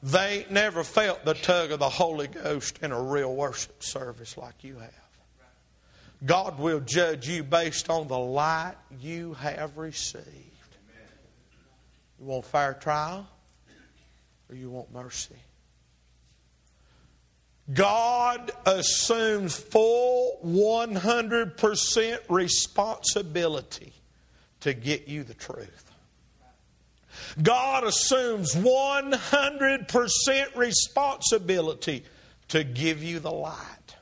They 0.02 0.46
never 0.50 0.84
felt 0.84 1.24
the 1.24 1.34
tug 1.34 1.72
of 1.72 1.80
the 1.80 1.88
Holy 1.88 2.28
Ghost 2.28 2.78
in 2.82 2.92
a 2.92 3.02
real 3.02 3.34
worship 3.34 3.82
service 3.82 4.36
like 4.36 4.62
you 4.62 4.78
have. 4.78 4.92
God 6.24 6.58
will 6.58 6.80
judge 6.80 7.28
you 7.28 7.42
based 7.44 7.90
on 7.90 8.08
the 8.08 8.18
light 8.18 8.74
you 9.00 9.34
have 9.34 9.76
received. 9.76 10.26
You 12.20 12.26
want 12.26 12.44
fair 12.44 12.74
trial 12.74 13.28
or 14.48 14.56
you 14.56 14.70
want 14.70 14.92
mercy? 14.92 15.36
God 17.72 18.50
assumes 18.64 19.56
full 19.56 20.40
100% 20.44 22.18
responsibility 22.28 23.92
to 24.60 24.72
get 24.72 25.06
you 25.06 25.22
the 25.22 25.34
truth. 25.34 25.87
God 27.42 27.84
assumes 27.84 28.54
100% 28.54 30.56
responsibility 30.56 32.04
to 32.48 32.64
give 32.64 33.02
you 33.02 33.20
the 33.20 33.30
light. 33.30 33.96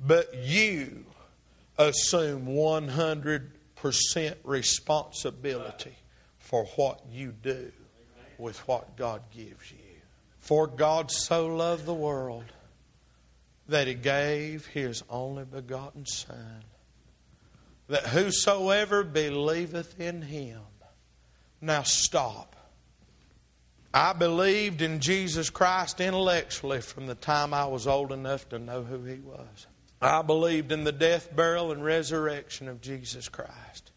But 0.00 0.34
you 0.34 1.04
assume 1.78 2.46
100% 2.46 3.50
responsibility 4.44 5.94
for 6.38 6.64
what 6.76 7.00
you 7.10 7.32
do 7.32 7.72
with 8.38 8.58
what 8.68 8.96
God 8.96 9.22
gives 9.34 9.70
you. 9.70 9.78
For 10.38 10.66
God 10.66 11.10
so 11.10 11.46
loved 11.46 11.86
the 11.86 11.94
world 11.94 12.44
that 13.68 13.88
he 13.88 13.94
gave 13.94 14.66
his 14.66 15.02
only 15.10 15.44
begotten 15.44 16.06
Son, 16.06 16.62
that 17.88 18.06
whosoever 18.06 19.02
believeth 19.02 20.00
in 20.00 20.22
him. 20.22 20.60
Now 21.60 21.82
stop. 21.82 22.56
I 23.94 24.12
believed 24.12 24.82
in 24.82 25.00
Jesus 25.00 25.48
Christ 25.48 26.00
intellectually 26.00 26.82
from 26.82 27.06
the 27.06 27.14
time 27.14 27.54
I 27.54 27.66
was 27.66 27.86
old 27.86 28.12
enough 28.12 28.48
to 28.50 28.58
know 28.58 28.82
who 28.82 29.04
he 29.04 29.20
was. 29.20 29.66
I 30.02 30.20
believed 30.20 30.70
in 30.70 30.84
the 30.84 30.92
death, 30.92 31.34
burial, 31.34 31.72
and 31.72 31.82
resurrection 31.82 32.68
of 32.68 32.82
Jesus 32.82 33.30
Christ. 33.30 33.92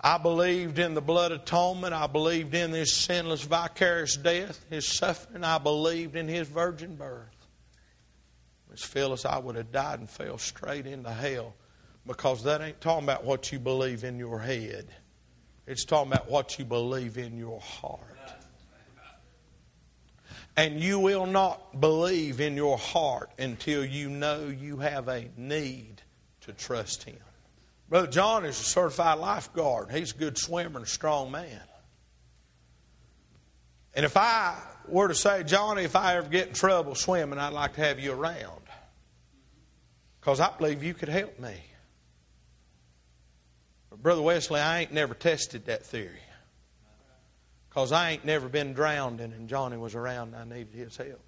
I 0.00 0.18
believed 0.18 0.80
in 0.80 0.94
the 0.94 1.00
blood 1.00 1.30
atonement. 1.30 1.94
I 1.94 2.08
believed 2.08 2.54
in 2.54 2.72
his 2.72 2.96
sinless, 2.96 3.42
vicarious 3.42 4.16
death, 4.16 4.64
his 4.68 4.86
suffering. 4.86 5.44
I 5.44 5.58
believed 5.58 6.16
in 6.16 6.26
his 6.26 6.48
virgin 6.48 6.96
birth. 6.96 7.28
Miss 8.68 8.82
Phyllis, 8.82 9.24
I 9.24 9.38
would 9.38 9.54
have 9.54 9.70
died 9.70 10.00
and 10.00 10.10
fell 10.10 10.38
straight 10.38 10.86
into 10.86 11.10
hell 11.10 11.54
because 12.04 12.42
that 12.42 12.60
ain't 12.60 12.80
talking 12.80 13.04
about 13.04 13.24
what 13.24 13.52
you 13.52 13.60
believe 13.60 14.02
in 14.02 14.18
your 14.18 14.40
head. 14.40 14.88
It's 15.66 15.84
talking 15.84 16.12
about 16.12 16.30
what 16.30 16.58
you 16.58 16.64
believe 16.64 17.18
in 17.18 17.36
your 17.36 17.60
heart. 17.60 18.00
And 20.56 20.80
you 20.80 20.98
will 20.98 21.26
not 21.26 21.80
believe 21.80 22.40
in 22.40 22.56
your 22.56 22.76
heart 22.76 23.30
until 23.38 23.84
you 23.84 24.10
know 24.10 24.48
you 24.48 24.78
have 24.78 25.08
a 25.08 25.28
need 25.36 26.02
to 26.42 26.52
trust 26.52 27.04
Him. 27.04 27.16
Brother 27.88 28.06
John 28.08 28.44
is 28.44 28.60
a 28.60 28.64
certified 28.64 29.18
lifeguard. 29.18 29.90
He's 29.90 30.12
a 30.12 30.16
good 30.16 30.36
swimmer 30.36 30.78
and 30.78 30.86
a 30.86 30.88
strong 30.88 31.30
man. 31.30 31.60
And 33.94 34.04
if 34.04 34.16
I 34.16 34.58
were 34.88 35.08
to 35.08 35.14
say, 35.14 35.42
Johnny, 35.44 35.84
if 35.84 35.96
I 35.96 36.16
ever 36.16 36.28
get 36.28 36.48
in 36.48 36.54
trouble 36.54 36.94
swimming, 36.94 37.38
I'd 37.38 37.52
like 37.52 37.74
to 37.74 37.82
have 37.82 38.00
you 38.00 38.12
around. 38.12 38.62
Because 40.20 40.40
I 40.40 40.50
believe 40.56 40.82
you 40.82 40.94
could 40.94 41.08
help 41.08 41.38
me. 41.38 41.54
Brother 44.02 44.22
Wesley, 44.22 44.60
I 44.60 44.80
ain't 44.80 44.92
never 44.92 45.14
tested 45.14 45.66
that 45.66 45.86
theory. 45.86 46.18
Because 47.68 47.92
I 47.92 48.10
ain't 48.10 48.24
never 48.24 48.48
been 48.48 48.74
drowned 48.74 49.20
and 49.20 49.48
Johnny 49.48 49.76
was 49.76 49.94
around 49.94 50.34
and 50.34 50.52
I 50.52 50.56
needed 50.56 50.74
his 50.74 50.96
help. 50.96 51.22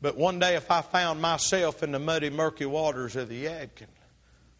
But 0.00 0.16
one 0.16 0.38
day, 0.38 0.56
if 0.56 0.70
I 0.70 0.82
found 0.82 1.22
myself 1.22 1.82
in 1.82 1.92
the 1.92 1.98
muddy, 1.98 2.30
murky 2.30 2.66
waters 2.66 3.16
of 3.16 3.28
the 3.28 3.44
Yadkin, 3.44 3.86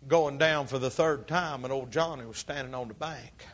going 0.09 0.39
down 0.39 0.67
for 0.67 0.79
the 0.79 0.91
third 0.91 1.27
time, 1.27 1.65
and 1.65 1.73
old 1.73 1.91
Johnny 1.91 2.25
was 2.25 2.39
standing 2.39 2.75
on 2.75 2.89
the 2.89 2.95
bank, 2.95 3.47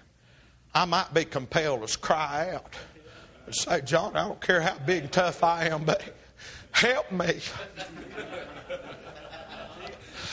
I 0.75 0.85
might 0.85 1.13
be 1.13 1.25
compelled 1.25 1.87
to 1.89 1.99
cry 1.99 2.51
out 2.55 2.77
and 3.47 3.55
say, 3.55 3.81
Johnny, 3.81 4.17
I 4.17 4.29
don't 4.29 4.41
care 4.41 4.61
how 4.61 4.77
big 4.87 5.03
and 5.05 5.13
tough 5.13 5.43
I 5.43 5.67
am, 5.67 5.85
but 5.85 6.03
help 6.71 7.11
me. 7.11 7.41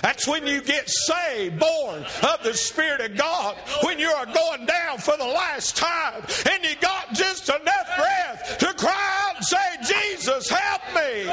That's 0.02 0.28
when 0.28 0.46
you 0.46 0.62
get 0.62 0.90
saved, 0.90 1.60
born 1.60 2.06
of 2.24 2.44
the 2.44 2.54
Spirit 2.54 3.02
of 3.02 3.18
God, 3.18 3.56
when 3.84 4.00
you 4.00 4.10
are 4.10 4.26
going 4.26 4.66
down 4.66 5.00
for 5.00 5.18
the 5.18 5.26
last 5.26 5.76
time 5.76 6.24
and 6.52 6.64
you 6.64 6.76
got 6.82 7.14
just 7.14 7.50
enough 7.50 7.98
breath 7.98 8.58
to 8.60 8.74
cry 8.74 9.28
out 9.30 9.38
and 9.38 9.46
say, 9.46 9.94
Jesus, 10.16 10.50
help 10.50 10.82
me. 10.96 11.32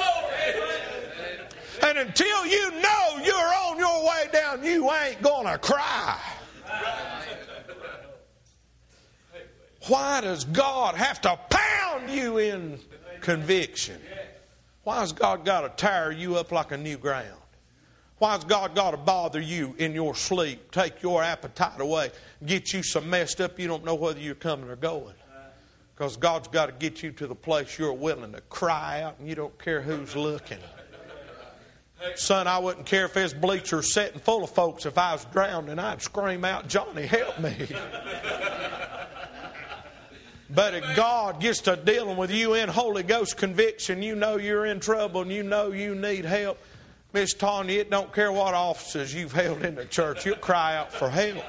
And 1.83 1.99
until 1.99 2.47
you 2.47 2.71
know 2.81 3.19
you're 3.23 3.35
on 3.37 3.79
your 3.79 4.07
way 4.07 4.29
down, 4.33 4.65
you 4.65 4.91
ain't 4.91 5.21
going 5.23 5.47
to 5.47 5.59
cry. 5.59 6.19
Why 9.89 10.23
does 10.23 10.45
God 10.47 10.95
have 10.95 11.21
to 11.23 11.39
pound 11.51 12.11
you 12.11 12.39
in 12.39 12.81
conviction? 13.21 14.01
Why 14.85 15.01
has 15.01 15.13
God 15.13 15.45
got 15.45 15.61
to 15.63 15.69
tire 15.69 16.11
you 16.11 16.37
up 16.37 16.53
like 16.53 16.73
a 16.73 16.79
new 16.79 16.97
ground? 16.97 17.39
Why's 18.25 18.43
God 18.43 18.75
got 18.75 18.93
to 18.93 18.97
bother 18.97 19.39
you 19.39 19.75
in 19.77 19.93
your 19.93 20.15
sleep, 20.15 20.71
take 20.71 21.03
your 21.03 21.23
appetite 21.23 21.79
away, 21.79 22.11
get 22.47 22.73
you 22.73 22.83
so 22.83 23.03
messed 23.03 23.39
up 23.39 23.61
you 23.61 23.69
don't 23.69 23.85
know 23.85 23.97
whether 23.97 24.19
you're 24.19 24.35
coming 24.35 24.71
or 24.71 24.77
going? 24.77 25.13
Because 25.95 26.17
God's 26.17 26.49
got 26.49 26.67
to 26.67 26.73
get 26.73 27.03
you 27.03 27.13
to 27.13 27.27
the 27.27 27.35
place 27.35 27.79
you're 27.79 27.93
willing 27.93 28.33
to 28.33 28.41
cry 28.41 29.03
out 29.03 29.19
and 29.19 29.29
you 29.29 29.35
don't 29.35 29.59
care 29.63 29.83
who's 29.83 30.17
looking. 30.17 30.57
Son, 32.15 32.47
I 32.47 32.57
wouldn't 32.57 32.87
care 32.87 33.05
if 33.05 33.13
this 33.13 33.35
bleacher's 33.35 33.93
sitting 33.93 34.21
full 34.21 34.43
of 34.43 34.49
folks. 34.49 34.87
If 34.87 34.97
I 34.97 35.13
was 35.13 35.27
drowning, 35.27 35.79
I'd 35.79 36.01
scream 36.01 36.47
out, 36.47 36.67
Johnny, 36.67 37.05
help 37.05 37.39
me. 37.41 37.55
But 40.49 40.73
if 40.73 40.97
God 40.97 41.43
gets 41.43 41.61
to 41.63 41.77
dealing 41.77 42.17
with 42.17 42.31
you 42.31 42.55
in 42.55 42.71
Holy 42.71 43.03
Ghost 43.03 43.37
conviction, 43.37 44.03
you 44.03 44.15
know 44.15 44.39
you're 44.39 44.65
in 44.65 44.81
trouble 44.81 45.21
and 45.21 45.31
you 45.31 45.43
know 45.43 45.73
you 45.73 45.95
need 45.95 46.25
help 46.25 46.59
Miss 47.15 47.33
Tanya, 47.33 47.79
it 47.79 47.91
don't 47.91 48.13
care 48.13 48.33
what 48.33 48.55
offices 48.55 49.15
you've 49.15 49.33
held 49.33 49.65
in 49.65 49.77
the 49.77 49.85
church, 49.85 50.27
you'll 50.27 50.35
cry 50.35 50.77
out 50.77 50.93
for 50.93 51.09
help. 51.09 51.45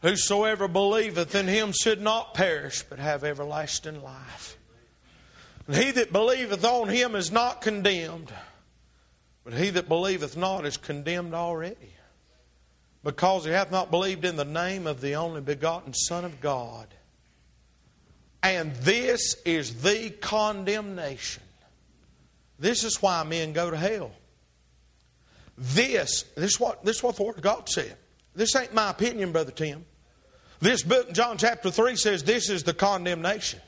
Whosoever 0.00 0.66
believeth 0.66 1.34
in 1.34 1.46
him 1.46 1.72
should 1.78 2.00
not 2.00 2.32
perish, 2.32 2.82
but 2.88 2.98
have 2.98 3.22
everlasting 3.22 4.02
life. 4.02 4.56
And 5.66 5.76
he 5.76 5.90
that 5.90 6.10
believeth 6.10 6.64
on 6.64 6.88
him 6.88 7.14
is 7.14 7.30
not 7.30 7.60
condemned, 7.60 8.32
but 9.44 9.52
he 9.52 9.68
that 9.68 9.86
believeth 9.86 10.38
not 10.38 10.64
is 10.64 10.78
condemned 10.78 11.34
already, 11.34 11.92
because 13.04 13.44
he 13.44 13.50
hath 13.50 13.70
not 13.70 13.90
believed 13.90 14.24
in 14.24 14.36
the 14.36 14.44
name 14.46 14.86
of 14.86 15.02
the 15.02 15.16
only 15.16 15.42
begotten 15.42 15.92
Son 15.92 16.24
of 16.24 16.40
God. 16.40 16.86
And 18.42 18.74
this 18.76 19.36
is 19.44 19.82
the 19.82 20.08
condemnation 20.08 21.42
this 22.60 22.84
is 22.84 23.02
why 23.02 23.24
men 23.24 23.52
go 23.54 23.70
to 23.70 23.76
hell. 23.76 24.12
This, 25.56 26.24
this 26.36 26.52
is 26.52 26.60
what, 26.60 26.84
this 26.84 26.98
is 26.98 27.02
what 27.02 27.16
the 27.16 27.22
Word 27.22 27.36
of 27.36 27.42
God 27.42 27.68
said. 27.68 27.96
This 28.34 28.54
ain't 28.54 28.74
my 28.74 28.90
opinion, 28.90 29.32
Brother 29.32 29.50
Tim. 29.50 29.84
This 30.60 30.82
book, 30.82 31.08
in 31.08 31.14
John 31.14 31.38
chapter 31.38 31.70
3, 31.70 31.96
says 31.96 32.22
this 32.22 32.50
is 32.50 32.62
the 32.62 32.74
condemnation. 32.74 33.60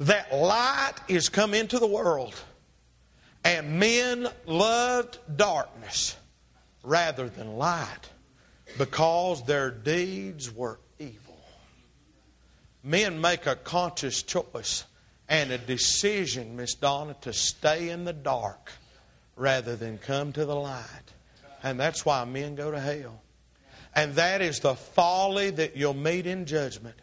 That 0.00 0.34
light 0.34 0.94
is 1.06 1.28
come 1.28 1.54
into 1.54 1.78
the 1.78 1.86
world, 1.86 2.34
and 3.44 3.78
men 3.78 4.28
loved 4.46 5.18
darkness 5.36 6.16
rather 6.82 7.28
than 7.28 7.56
light 7.56 8.10
because 8.76 9.44
their 9.44 9.70
deeds 9.70 10.52
were 10.52 10.80
evil. 10.98 11.36
Men 12.82 13.20
make 13.20 13.46
a 13.46 13.54
conscious 13.54 14.22
choice 14.22 14.84
and 15.32 15.50
a 15.50 15.56
decision, 15.56 16.56
Miss 16.56 16.74
Donna, 16.74 17.16
to 17.22 17.32
stay 17.32 17.88
in 17.88 18.04
the 18.04 18.12
dark 18.12 18.70
rather 19.34 19.76
than 19.76 19.96
come 19.96 20.30
to 20.34 20.44
the 20.44 20.54
light. 20.54 20.84
And 21.62 21.80
that's 21.80 22.04
why 22.04 22.22
men 22.26 22.54
go 22.54 22.70
to 22.70 22.78
hell. 22.78 23.22
And 23.94 24.14
that 24.16 24.42
is 24.42 24.60
the 24.60 24.74
folly 24.74 25.48
that 25.48 25.74
you'll 25.74 25.94
meet 25.94 26.26
in 26.26 26.44
judgment. 26.44 26.96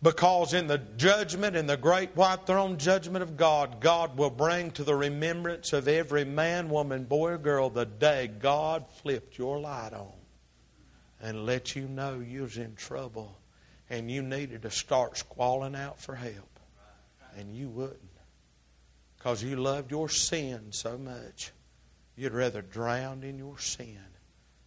Because 0.00 0.54
in 0.54 0.68
the 0.68 0.78
judgment, 0.96 1.56
in 1.56 1.66
the 1.66 1.76
great 1.76 2.14
white 2.14 2.46
throne 2.46 2.78
judgment 2.78 3.24
of 3.24 3.36
God, 3.36 3.80
God 3.80 4.16
will 4.16 4.30
bring 4.30 4.70
to 4.72 4.84
the 4.84 4.94
remembrance 4.94 5.72
of 5.72 5.88
every 5.88 6.24
man, 6.24 6.70
woman, 6.70 7.02
boy, 7.02 7.32
or 7.32 7.38
girl 7.38 7.68
the 7.68 7.86
day 7.86 8.28
God 8.28 8.84
flipped 9.02 9.38
your 9.38 9.58
light 9.58 9.92
on 9.92 10.12
and 11.20 11.46
let 11.46 11.74
you 11.74 11.88
know 11.88 12.20
you 12.20 12.42
was 12.42 12.58
in 12.58 12.76
trouble 12.76 13.36
and 13.90 14.08
you 14.08 14.22
needed 14.22 14.62
to 14.62 14.70
start 14.70 15.18
squalling 15.18 15.74
out 15.74 16.00
for 16.00 16.14
help 16.14 16.51
and 17.38 17.54
you 17.54 17.68
wouldn't. 17.68 17.98
Because 19.16 19.42
you 19.42 19.56
loved 19.56 19.90
your 19.90 20.08
sin 20.08 20.68
so 20.70 20.98
much, 20.98 21.52
you'd 22.16 22.32
rather 22.32 22.62
drown 22.62 23.22
in 23.22 23.38
your 23.38 23.58
sin 23.58 23.98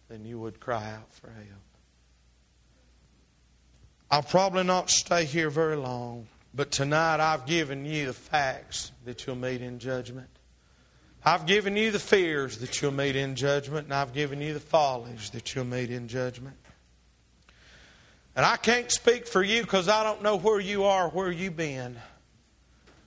than 0.08 0.24
you 0.24 0.38
would 0.38 0.60
cry 0.60 0.92
out 0.92 1.12
for 1.12 1.28
help. 1.30 1.60
I'll 4.10 4.22
probably 4.22 4.64
not 4.64 4.88
stay 4.88 5.24
here 5.24 5.50
very 5.50 5.76
long, 5.76 6.28
but 6.54 6.70
tonight 6.70 7.20
I've 7.20 7.44
given 7.44 7.84
you 7.84 8.06
the 8.06 8.12
facts 8.12 8.92
that 9.04 9.26
you'll 9.26 9.36
meet 9.36 9.60
in 9.60 9.78
judgment. 9.78 10.28
I've 11.24 11.44
given 11.44 11.76
you 11.76 11.90
the 11.90 11.98
fears 11.98 12.58
that 12.58 12.80
you'll 12.80 12.92
meet 12.92 13.16
in 13.16 13.34
judgment, 13.34 13.86
and 13.86 13.94
I've 13.94 14.14
given 14.14 14.40
you 14.40 14.54
the 14.54 14.60
follies 14.60 15.30
that 15.30 15.54
you'll 15.54 15.64
meet 15.64 15.90
in 15.90 16.06
judgment. 16.06 16.56
And 18.36 18.46
I 18.46 18.56
can't 18.56 18.92
speak 18.92 19.26
for 19.26 19.42
you 19.42 19.62
because 19.62 19.88
I 19.88 20.04
don't 20.04 20.22
know 20.22 20.36
where 20.36 20.60
you 20.60 20.84
are, 20.84 21.08
where 21.08 21.30
you've 21.30 21.56
been. 21.56 21.96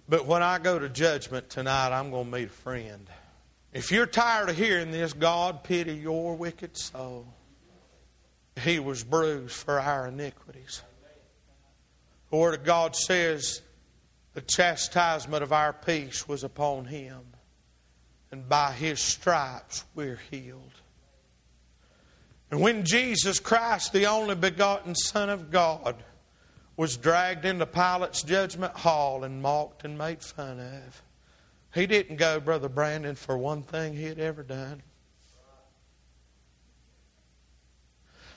But 0.10 0.26
when 0.26 0.41
I 0.41 0.58
go 0.58 0.80
to 0.80 0.89
judgment 0.89 1.52
tonight, 1.52 1.91
I'm 1.91 2.10
going 2.10 2.26
to 2.26 2.38
meet 2.39 2.48
a 2.48 2.52
friend. 2.52 3.08
If 3.72 3.91
you're 3.91 4.08
tired 4.08 4.50
of 4.50 4.58
hearing 4.58 4.89
this, 4.89 5.13
God 5.13 5.63
pity 5.63 5.93
your 5.93 6.36
wicked 6.36 6.76
soul. 6.76 7.28
He 8.60 8.80
was 8.80 9.04
bruised 9.04 9.54
for 9.54 9.80
our 9.80 10.08
iniquities. 10.08 10.82
The 12.32 12.38
Word 12.38 12.56
of 12.56 12.63
God 12.63 12.95
says 12.95 13.62
the 14.34 14.41
chastisement 14.41 15.43
of 15.43 15.54
our 15.54 15.74
peace 15.74 16.28
was 16.28 16.43
upon 16.43 16.86
Him, 16.86 17.22
and 18.32 18.50
by 18.50 18.72
His 18.72 19.00
stripes 19.00 19.86
we're 19.93 20.19
healed. 20.32 20.74
And 22.50 22.62
when 22.62 22.84
Jesus 22.84 23.39
Christ, 23.39 23.93
the 23.93 24.08
only 24.08 24.34
begotten 24.34 24.95
Son 24.95 25.30
of 25.30 25.52
God, 25.52 26.04
was 26.80 26.96
dragged 26.96 27.44
into 27.44 27.65
Pilate's 27.65 28.24
judgment 28.24 28.74
hall 28.74 29.26
and 29.26 29.42
mocked 29.42 29.84
and 29.84 29.98
made 29.98 30.22
fun 30.22 30.62
of. 30.62 31.04
He 31.74 31.86
didn't 31.86 32.15
go, 32.15 32.39
Brother 32.39 32.70
Brandon, 32.70 33.15
for 33.15 33.38
one 33.38 33.63
thing 33.63 33.94
he 33.94 34.06
had 34.06 34.18
ever 34.18 34.44
done. 34.44 34.82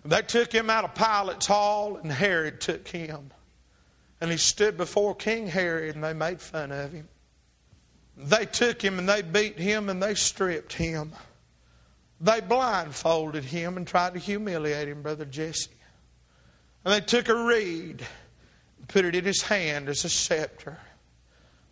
They 0.04 0.22
took 0.22 0.50
him 0.52 0.70
out 0.70 0.82
of 0.82 0.96
Pilate's 0.96 1.46
hall, 1.46 1.98
and 1.98 2.10
Herod 2.10 2.60
took 2.60 2.88
him. 2.88 3.30
And 4.20 4.28
he 4.28 4.38
stood 4.38 4.76
before 4.76 5.14
King 5.14 5.46
Herod, 5.46 5.94
and 5.94 6.02
they 6.02 6.12
made 6.12 6.40
fun 6.40 6.72
of 6.72 6.90
him. 6.90 7.06
They 8.16 8.46
took 8.46 8.82
him 8.82 8.98
and 8.98 9.08
they 9.08 9.22
beat 9.22 9.56
him 9.56 9.88
and 9.88 10.02
they 10.02 10.16
stripped 10.16 10.72
him. 10.72 11.12
They 12.20 12.40
blindfolded 12.40 13.44
him 13.44 13.76
and 13.76 13.86
tried 13.86 14.14
to 14.14 14.18
humiliate 14.18 14.88
him, 14.88 15.02
Brother 15.02 15.26
Jesse. 15.26 15.70
And 16.84 16.92
they 16.92 17.00
took 17.00 17.28
a 17.28 17.44
reed 17.44 18.04
put 18.88 19.04
it 19.04 19.14
in 19.14 19.24
his 19.24 19.42
hand 19.42 19.88
as 19.88 20.04
a 20.04 20.08
scepter. 20.08 20.78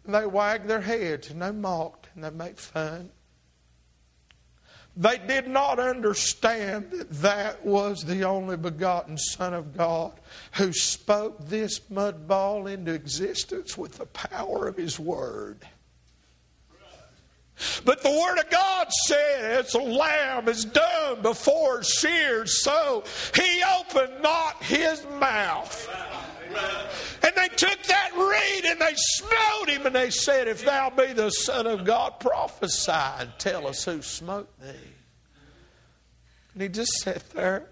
They 0.05 0.27
wagged 0.27 0.69
their 0.69 0.81
heads 0.81 1.31
and 1.31 1.43
they 1.43 1.53
mocked 1.53 2.09
and 2.15 2.25
they 2.25 2.31
made 2.31 2.59
fun. 2.59 3.11
They 4.97 5.19
did 5.19 5.47
not 5.47 5.79
understand 5.79 6.91
that 6.91 7.11
that 7.23 7.65
was 7.65 8.05
the 8.05 8.25
only 8.25 8.57
begotten 8.57 9.17
Son 9.17 9.55
of 9.55 9.77
God 9.77 10.13
who 10.53 10.73
spoke 10.73 11.47
this 11.47 11.81
mud 11.91 12.27
ball 12.27 12.67
into 12.67 12.93
existence 12.93 13.79
with 13.79 13.99
the 13.99 14.07
power 14.07 14.67
of 14.67 14.77
His 14.77 14.99
Word. 14.99 15.59
But 17.85 18.03
the 18.03 18.11
Word 18.11 18.39
of 18.39 18.51
God 18.51 18.89
said, 19.07 19.65
as 19.65 19.75
a 19.75 19.79
lamb 19.79 20.49
is 20.49 20.65
dumb 20.65 21.23
before 21.23 21.85
sheared, 21.85 22.49
so 22.49 23.05
He 23.35 23.63
opened 23.79 24.23
not 24.23 24.63
His 24.63 25.07
mouth. 25.19 25.89
And 27.23 27.33
they 27.37 27.49
took 27.49 27.83
that 27.85 28.11
reed 28.15 28.65
and 28.65 28.81
they 28.81 28.95
smote 28.95 29.69
him 29.69 29.87
and 29.87 29.95
they 29.95 30.11
said, 30.11 30.49
If 30.49 30.65
thou 30.65 30.91
be 30.91 31.13
the 31.13 31.31
Son 31.31 31.67
of 31.67 31.85
God, 31.85 32.21
prophesy 32.21 32.93
and 32.93 33.31
tell 33.39 33.67
us 33.67 33.85
who 33.85 34.03
smote 34.03 34.49
thee. 34.61 34.91
And 36.55 36.63
he 36.63 36.69
just 36.69 36.93
sat 37.01 37.29
there. 37.31 37.67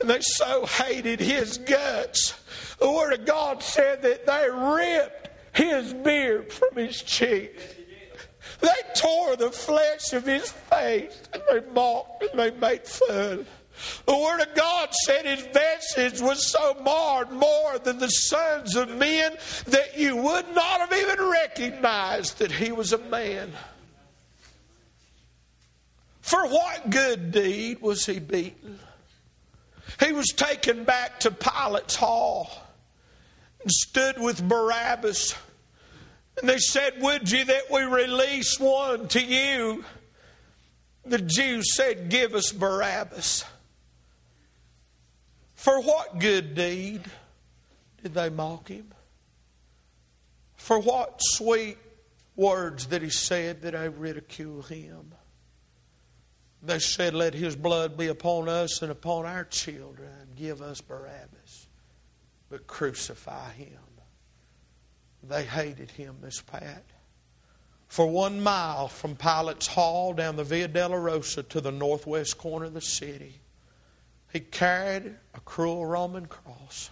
And 0.00 0.08
they 0.08 0.20
so 0.20 0.66
hated 0.66 1.20
his 1.20 1.58
guts. 1.58 2.34
The 2.78 2.90
Word 2.90 3.12
of 3.12 3.26
God 3.26 3.62
said 3.62 4.02
that 4.02 4.26
they 4.26 4.48
ripped 4.50 5.28
his 5.56 5.92
beard 5.92 6.52
from 6.52 6.76
his 6.76 7.02
cheek. 7.02 7.58
They 8.60 8.68
tore 8.96 9.36
the 9.36 9.50
flesh 9.50 10.12
of 10.12 10.24
his 10.24 10.50
face 10.50 11.20
and 11.32 11.42
they 11.50 11.70
mocked 11.72 12.22
and 12.22 12.38
they 12.38 12.50
made 12.52 12.84
fun. 12.86 13.46
The 14.06 14.16
Word 14.16 14.40
of 14.40 14.54
God 14.54 14.92
said 14.92 15.26
his 15.26 15.46
message 15.54 16.20
was 16.20 16.50
so 16.50 16.74
marred 16.82 17.30
more 17.30 17.78
than 17.78 17.98
the 17.98 18.08
sons 18.08 18.76
of 18.76 18.88
men 18.96 19.36
that 19.66 19.98
you 19.98 20.16
would 20.16 20.54
not 20.54 20.80
have 20.80 20.92
even 20.92 21.30
recognized 21.30 22.38
that 22.38 22.52
he 22.52 22.72
was 22.72 22.92
a 22.92 22.98
man. 22.98 23.52
For 26.20 26.46
what 26.46 26.90
good 26.90 27.32
deed 27.32 27.80
was 27.80 28.04
he 28.04 28.18
beaten? 28.18 28.78
He 30.00 30.12
was 30.12 30.28
taken 30.28 30.84
back 30.84 31.20
to 31.20 31.30
Pilate's 31.30 31.96
hall 31.96 32.50
and 33.62 33.70
stood 33.70 34.20
with 34.20 34.46
Barabbas. 34.46 35.34
And 36.38 36.48
they 36.48 36.58
said, 36.58 37.00
Would 37.00 37.30
you 37.30 37.44
that 37.46 37.70
we 37.70 37.82
release 37.82 38.60
one 38.60 39.08
to 39.08 39.22
you? 39.22 39.84
The 41.04 41.18
Jews 41.18 41.74
said, 41.74 42.10
Give 42.10 42.34
us 42.34 42.52
Barabbas. 42.52 43.44
For 45.58 45.80
what 45.80 46.20
good 46.20 46.54
deed 46.54 47.02
did 48.00 48.14
they 48.14 48.30
mock 48.30 48.68
him? 48.68 48.94
For 50.54 50.78
what 50.78 51.18
sweet 51.18 51.78
words 52.36 52.86
that 52.86 53.02
he 53.02 53.10
said 53.10 53.62
that 53.62 53.72
they 53.72 53.88
ridicule 53.88 54.62
him? 54.62 55.12
They 56.62 56.78
said, 56.78 57.12
Let 57.12 57.34
his 57.34 57.56
blood 57.56 57.98
be 57.98 58.06
upon 58.06 58.48
us 58.48 58.82
and 58.82 58.92
upon 58.92 59.26
our 59.26 59.42
children. 59.46 60.28
Give 60.36 60.62
us 60.62 60.80
Barabbas, 60.80 61.66
but 62.48 62.68
crucify 62.68 63.50
him. 63.54 63.80
They 65.24 65.42
hated 65.42 65.90
him, 65.90 66.18
Miss 66.22 66.40
Pat. 66.40 66.84
For 67.88 68.06
one 68.06 68.40
mile 68.40 68.86
from 68.86 69.16
Pilate's 69.16 69.66
Hall 69.66 70.12
down 70.12 70.36
the 70.36 70.44
Via 70.44 70.68
Dolorosa 70.68 71.42
to 71.48 71.60
the 71.60 71.72
northwest 71.72 72.38
corner 72.38 72.66
of 72.66 72.74
the 72.74 72.80
city, 72.80 73.40
he 74.32 74.40
carried 74.40 75.14
a 75.34 75.40
cruel 75.40 75.86
Roman 75.86 76.26
cross. 76.26 76.90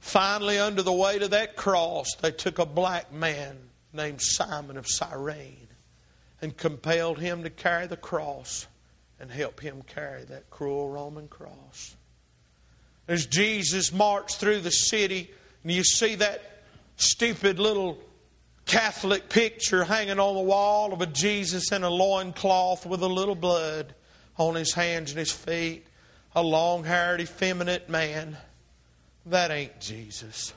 Finally, 0.00 0.58
under 0.58 0.82
the 0.82 0.92
weight 0.92 1.22
of 1.22 1.30
that 1.30 1.56
cross, 1.56 2.14
they 2.20 2.32
took 2.32 2.58
a 2.58 2.66
black 2.66 3.12
man 3.12 3.56
named 3.92 4.20
Simon 4.20 4.76
of 4.76 4.86
Cyrene 4.88 5.68
and 6.40 6.56
compelled 6.56 7.18
him 7.18 7.44
to 7.44 7.50
carry 7.50 7.86
the 7.86 7.96
cross 7.96 8.66
and 9.20 9.30
help 9.30 9.60
him 9.60 9.82
carry 9.82 10.24
that 10.24 10.50
cruel 10.50 10.90
Roman 10.90 11.28
cross. 11.28 11.96
As 13.06 13.26
Jesus 13.26 13.92
marched 13.92 14.36
through 14.36 14.60
the 14.60 14.70
city, 14.70 15.30
and 15.62 15.72
you 15.72 15.84
see 15.84 16.16
that 16.16 16.64
stupid 16.96 17.58
little 17.58 17.98
Catholic 18.66 19.28
picture 19.28 19.84
hanging 19.84 20.18
on 20.18 20.34
the 20.34 20.42
wall 20.42 20.92
of 20.92 21.00
a 21.00 21.06
Jesus 21.06 21.72
in 21.72 21.84
a 21.84 21.90
loincloth 21.90 22.84
with 22.86 23.02
a 23.02 23.08
little 23.08 23.34
blood 23.34 23.94
on 24.36 24.54
his 24.54 24.74
hands 24.74 25.10
and 25.10 25.18
his 25.18 25.32
feet, 25.32 25.86
a 26.34 26.42
long 26.42 26.84
haired, 26.84 27.20
effeminate 27.20 27.88
man. 27.88 28.36
That 29.26 29.50
ain't 29.50 29.80
Jesus. 29.80 30.52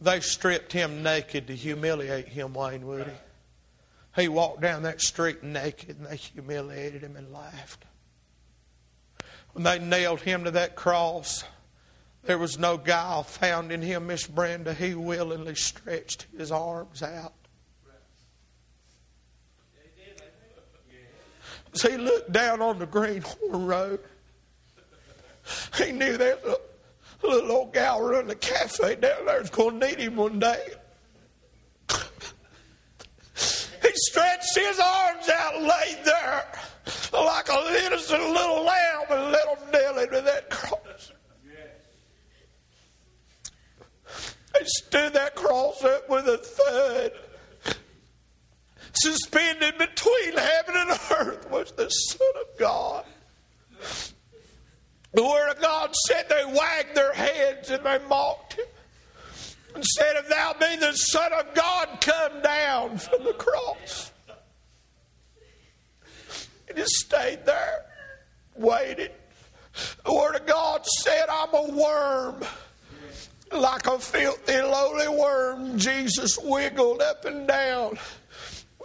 They 0.00 0.20
stripped 0.20 0.72
him 0.72 1.02
naked 1.02 1.46
to 1.46 1.54
humiliate 1.54 2.28
him, 2.28 2.54
Wayne 2.54 2.86
Woody. 2.86 3.10
He 4.16 4.28
walked 4.28 4.60
down 4.60 4.82
that 4.82 5.00
street 5.00 5.42
naked 5.42 5.98
and 5.98 6.06
they 6.06 6.16
humiliated 6.16 7.02
him 7.02 7.16
and 7.16 7.32
laughed. 7.32 7.84
When 9.52 9.64
they 9.64 9.78
nailed 9.78 10.20
him 10.20 10.44
to 10.44 10.50
that 10.52 10.76
cross, 10.76 11.44
there 12.24 12.38
was 12.38 12.58
no 12.58 12.76
guile 12.76 13.22
found 13.22 13.70
in 13.70 13.82
him, 13.82 14.08
Miss 14.08 14.26
Brenda. 14.26 14.74
He 14.74 14.94
willingly 14.94 15.54
stretched 15.54 16.26
his 16.36 16.50
arms 16.50 17.02
out. 17.02 17.34
As 21.74 21.82
he 21.82 21.96
looked 21.96 22.30
down 22.30 22.62
on 22.62 22.78
the 22.78 22.86
Greenhorn 22.86 23.66
Road, 23.66 23.98
he 25.76 25.90
knew 25.90 26.16
that 26.16 26.44
little, 26.44 26.60
little 27.22 27.52
old 27.52 27.74
gal 27.74 28.00
running 28.00 28.28
the 28.28 28.36
cafe 28.36 28.94
down 28.94 29.26
there 29.26 29.40
was 29.40 29.50
going 29.50 29.80
to 29.80 29.88
need 29.88 29.98
him 29.98 30.16
one 30.16 30.38
day. 30.38 30.68
he 31.90 33.90
stretched 33.94 34.56
his 34.56 34.78
arms 34.78 35.28
out 35.28 35.60
laid 35.60 35.98
there 36.04 36.46
like 37.12 37.48
a 37.48 37.86
innocent 37.86 38.22
little 38.22 38.64
lamb 38.64 39.02
and 39.10 39.32
let 39.32 39.58
him 39.58 39.70
nail 39.72 39.98
him 39.98 40.24
that 40.24 40.50
cross. 40.50 41.10
He 44.58 44.64
stood 44.66 45.12
that 45.14 45.34
cross 45.34 45.82
up 45.84 46.08
with 46.08 46.28
a 46.28 46.38
thud. 46.38 47.12
Suspended 48.96 49.76
between 49.76 50.36
heaven 50.36 50.74
and 50.76 50.90
earth 51.18 51.50
was 51.50 51.72
the 51.72 51.88
Son 51.88 52.28
of 52.40 52.58
God. 52.58 53.04
The 55.12 55.22
Word 55.22 55.50
of 55.50 55.60
God 55.60 55.94
said 56.06 56.28
they 56.28 56.44
wagged 56.44 56.94
their 56.94 57.12
heads 57.12 57.70
and 57.70 57.84
they 57.84 57.98
mocked 58.08 58.54
him 58.54 58.66
and 59.74 59.84
said, 59.84 60.16
If 60.16 60.28
thou 60.28 60.54
be 60.58 60.76
the 60.76 60.92
Son 60.92 61.32
of 61.32 61.54
God, 61.54 61.98
come 62.00 62.42
down 62.42 62.98
from 62.98 63.24
the 63.24 63.32
cross. 63.34 64.12
He 66.68 66.74
just 66.74 66.94
stayed 66.94 67.44
there, 67.44 67.84
waited. 68.56 69.12
The 70.04 70.14
Word 70.14 70.36
of 70.36 70.46
God 70.46 70.86
said, 70.86 71.26
I'm 71.28 71.52
a 71.52 71.72
worm 71.72 72.44
like 73.52 73.86
a 73.86 73.98
filthy, 73.98 74.60
lowly 74.60 75.08
worm, 75.08 75.78
Jesus 75.78 76.38
wiggled 76.38 77.02
up 77.02 77.24
and 77.24 77.46
down, 77.46 77.98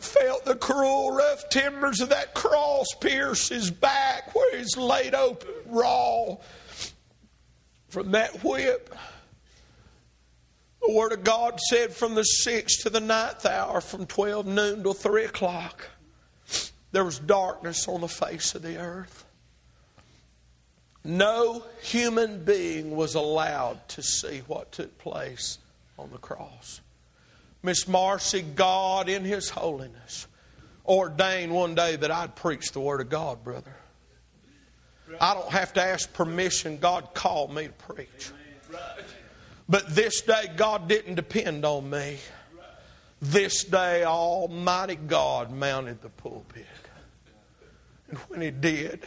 felt 0.04 0.46
the 0.46 0.56
cruel, 0.56 1.12
rough 1.12 1.50
timbers 1.50 2.02
of 2.02 2.10
that 2.10 2.34
cross 2.34 2.88
pierce 3.00 3.50
his 3.50 3.72
back 3.72 4.34
where 4.36 4.58
he's 4.58 4.78
laid 4.78 5.14
open 5.14 5.50
raw 5.68 6.36
from 7.90 8.12
that 8.12 8.44
whip. 8.44 8.94
The 10.82 10.94
Word 10.94 11.12
of 11.12 11.24
God 11.24 11.60
said 11.70 11.94
from 11.94 12.16
the 12.16 12.24
sixth 12.24 12.84
to 12.84 12.90
the 12.90 13.00
ninth 13.00 13.46
hour, 13.46 13.82
from 13.82 14.06
12 14.06 14.46
noon 14.46 14.84
till 14.84 14.94
3 14.94 15.26
o'clock, 15.26 15.90
there 16.92 17.04
was 17.04 17.20
darkness 17.20 17.88
on 17.88 18.02
the 18.02 18.08
face 18.08 18.56
of 18.56 18.62
the 18.62 18.78
earth. 18.78 19.26
No 21.04 21.64
human 21.82 22.44
being 22.44 22.96
was 22.96 23.16
allowed 23.16 23.88
to 23.90 24.02
see 24.02 24.40
what 24.48 24.72
took 24.72 24.98
place 24.98 25.60
on 25.98 26.10
the 26.12 26.18
cross. 26.18 26.82
Miss 27.62 27.88
Marcy, 27.88 28.41
God 28.41 29.10
in 29.10 29.26
His 29.26 29.50
holiness 29.50 30.28
ordained 30.86 31.54
one 31.54 31.76
day 31.76 31.95
that 31.95 32.10
I'd 32.10 32.36
preach 32.36 32.72
the 32.72 32.80
Word 32.80 33.02
of 33.02 33.10
God, 33.10 33.43
brother. 33.43 33.76
I 35.19 35.34
don't 35.34 35.50
have 35.50 35.74
to 35.74 35.82
ask 35.82 36.12
permission. 36.13 36.78
God 36.78 37.13
called 37.13 37.54
me 37.54 37.67
to 37.67 37.74
preach. 37.74 38.32
But 39.67 39.93
this 39.93 40.22
day, 40.22 40.45
God 40.56 40.88
didn't 40.88 41.15
depend 41.15 41.65
on 41.65 41.89
me. 41.89 42.17
This 43.22 43.63
day, 43.63 44.04
Almighty 44.04 44.95
God 44.95 45.52
mounted 45.52 46.02
the 46.02 46.10
pulpit. 46.10 46.65
And 48.10 48.17
when 48.19 48.41
He 48.41 48.50
did, 48.50 49.06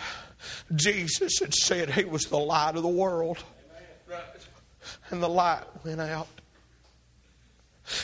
Jesus 0.75 1.39
had 1.41 1.55
said 1.55 1.91
he 1.91 2.05
was 2.05 2.27
the 2.27 2.39
light 2.39 2.77
of 2.77 2.83
the 2.83 2.89
world. 2.89 3.39
And 5.11 5.23
the 5.23 5.29
light 5.29 5.65
went 5.85 6.01
out. 6.01 6.29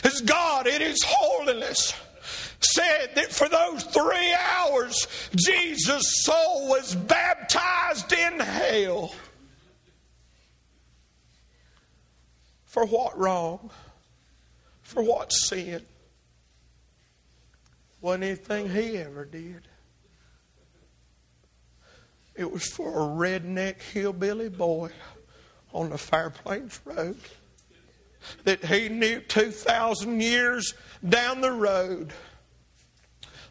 As 0.03 0.21
God 0.21 0.67
in 0.67 0.81
his 0.81 1.03
holiness 1.05 1.93
said 2.61 3.15
that 3.15 3.31
for 3.31 3.47
those 3.47 3.83
three 3.83 4.35
hours, 4.57 5.07
Jesus' 5.35 6.23
soul 6.23 6.69
was 6.69 6.95
baptized 6.95 8.11
in 8.11 8.39
hell. 8.39 9.13
For 12.65 12.85
what 12.85 13.17
wrong? 13.17 13.71
For 14.81 15.01
what 15.01 15.31
sin? 15.31 15.83
Wasn't 18.01 18.23
anything 18.23 18.69
he 18.69 18.97
ever 18.97 19.25
did. 19.25 19.61
It 22.35 22.49
was 22.49 22.65
for 22.65 22.89
a 22.89 23.39
redneck 23.39 23.81
hillbilly 23.81 24.49
boy 24.49 24.91
on 25.73 25.89
the 25.89 25.97
Fire 25.97 26.29
Plains 26.29 26.79
Road 26.85 27.17
that 28.43 28.63
he 28.65 28.89
knew 28.89 29.19
2,000 29.21 30.21
years 30.21 30.73
down 31.07 31.41
the 31.41 31.51
road. 31.51 32.13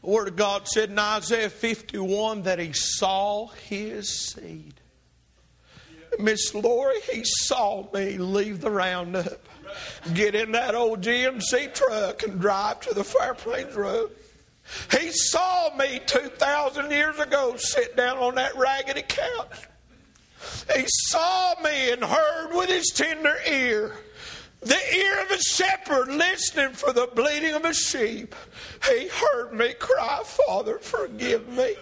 The 0.03 0.11
Word 0.11 0.29
of 0.29 0.37
God 0.37 0.69
said 0.69 0.91
in 0.91 0.99
Isaiah 0.99 1.51
51 1.51 2.43
that 2.43 2.59
he 2.59 2.73
saw 2.73 3.49
his 3.49 4.09
seed. 4.09 4.75
Miss 6.19 6.55
Lori, 6.55 7.01
he 7.13 7.23
saw 7.25 7.89
me 7.93 8.19
leave 8.19 8.61
the 8.61 8.71
roundup, 8.71 9.47
get 10.15 10.35
in 10.35 10.53
that 10.53 10.75
old 10.75 11.03
GMC 11.03 11.75
truck, 11.75 12.23
and 12.23 12.41
drive 12.41 12.81
to 12.81 12.95
the 12.95 13.05
Fire 13.05 13.35
Plains 13.35 13.75
Road. 13.75 14.11
He 14.91 15.11
saw 15.13 15.75
me 15.77 16.01
2,000 16.07 16.91
years 16.91 17.19
ago 17.19 17.55
sit 17.57 17.97
down 17.97 18.19
on 18.19 18.35
that 18.35 18.57
raggedy 18.57 19.03
couch. 19.03 19.69
He 20.75 20.85
saw 20.87 21.55
me 21.63 21.93
and 21.93 22.05
heard 22.05 22.53
with 22.53 22.69
his 22.69 22.93
tender 22.95 23.37
ear 23.49 23.95
the 24.69 24.97
ear 24.97 25.23
of 25.23 25.31
a 25.31 25.41
shepherd 25.41 26.09
listening 26.09 26.73
for 26.75 26.93
the 26.93 27.09
bleating 27.15 27.55
of 27.55 27.65
a 27.65 27.73
sheep. 27.73 28.35
He 28.87 29.09
heard 29.09 29.53
me 29.53 29.73
cry, 29.73 30.21
Father, 30.25 30.79
forgive 30.79 31.49
me. 31.49 31.75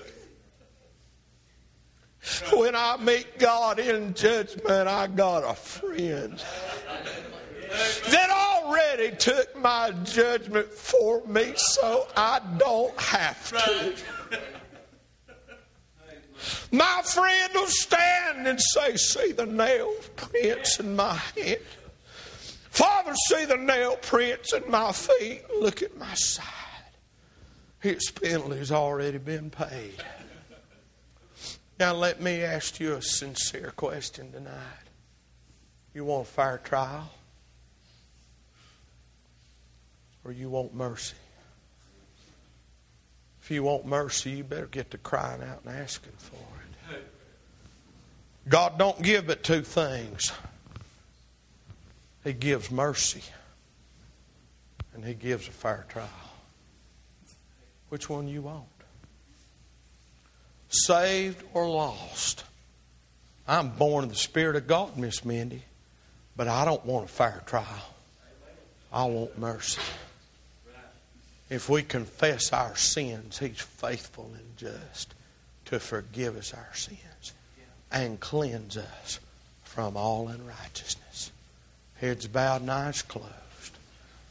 When 2.52 2.74
I 2.74 2.96
meet 2.96 3.38
God 3.38 3.78
in 3.78 4.14
judgment, 4.14 4.88
I 4.88 5.08
got 5.08 5.48
a 5.48 5.54
friend 5.54 6.42
that 8.10 8.30
already 8.30 9.16
took 9.16 9.56
my 9.56 9.92
judgment 10.04 10.68
for 10.72 11.24
me, 11.26 11.54
so 11.56 12.06
I 12.16 12.40
don't 12.56 12.98
have 13.00 13.48
to. 13.50 13.94
My 16.70 17.02
friend 17.04 17.52
will 17.54 17.66
stand 17.66 18.46
and 18.46 18.60
say, 18.60 18.96
See 18.96 19.32
the 19.32 19.46
nail 19.46 19.92
prints 20.14 20.78
in 20.78 20.94
my 20.94 21.14
hand. 21.14 21.58
Father, 22.76 23.14
see 23.28 23.44
the 23.44 23.56
nail 23.56 23.96
prints 23.96 24.52
in 24.52 24.70
my 24.70 24.92
feet. 24.92 25.42
Look 25.60 25.82
at 25.82 25.96
my 25.96 26.14
side. 26.14 26.44
His 27.80 28.10
penalty's 28.10 28.72
already 28.72 29.18
been 29.18 29.50
paid. 29.50 30.02
Now, 31.78 31.94
let 31.94 32.20
me 32.20 32.42
ask 32.42 32.80
you 32.80 32.94
a 32.94 33.02
sincere 33.02 33.72
question 33.76 34.32
tonight. 34.32 34.52
You 35.94 36.04
want 36.04 36.28
a 36.28 36.30
fair 36.30 36.60
trial? 36.64 37.10
or 40.26 40.32
you 40.32 40.50
want 40.50 40.74
mercy. 40.74 41.14
If 43.40 43.50
you 43.52 43.62
want 43.62 43.86
mercy, 43.86 44.32
you 44.32 44.44
better 44.44 44.66
get 44.66 44.90
to 44.90 44.98
crying 44.98 45.40
out 45.40 45.60
and 45.64 45.76
asking 45.76 46.14
for 46.18 46.34
it. 46.92 47.06
God 48.48 48.76
don't 48.76 49.00
give 49.02 49.28
but 49.28 49.44
two 49.44 49.62
things. 49.62 50.32
He 52.26 52.32
gives 52.32 52.72
mercy 52.72 53.22
and 54.92 55.04
he 55.04 55.14
gives 55.14 55.46
a 55.46 55.52
fair 55.52 55.86
trial. 55.88 56.08
Which 57.88 58.10
one 58.10 58.26
you 58.26 58.42
want? 58.42 58.64
Saved 60.68 61.44
or 61.54 61.68
lost? 61.68 62.42
I'm 63.46 63.68
born 63.68 64.02
of 64.02 64.10
the 64.10 64.16
Spirit 64.16 64.56
of 64.56 64.66
God, 64.66 64.96
Miss 64.96 65.24
Mindy, 65.24 65.62
but 66.36 66.48
I 66.48 66.64
don't 66.64 66.84
want 66.84 67.04
a 67.04 67.08
fair 67.08 67.44
trial. 67.46 67.94
I 68.92 69.04
want 69.04 69.38
mercy. 69.38 69.80
If 71.48 71.68
we 71.68 71.84
confess 71.84 72.52
our 72.52 72.74
sins, 72.74 73.38
He's 73.38 73.60
faithful 73.60 74.32
and 74.34 74.56
just 74.56 75.14
to 75.66 75.78
forgive 75.78 76.36
us 76.36 76.52
our 76.52 76.74
sins 76.74 77.34
and 77.92 78.18
cleanse 78.18 78.76
us 78.76 79.20
from 79.62 79.96
all 79.96 80.26
unrighteousness. 80.26 81.30
Heads 82.00 82.26
bowed 82.26 82.62
and 82.62 82.70
eyes 82.70 83.02
closed. 83.02 83.32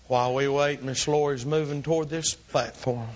While 0.07 0.36
we 0.36 0.47
wait, 0.47 0.84
Miss 0.84 1.07
Lori's 1.07 1.45
moving 1.45 1.82
toward 1.82 2.09
this 2.09 2.36
platform. 2.36 3.09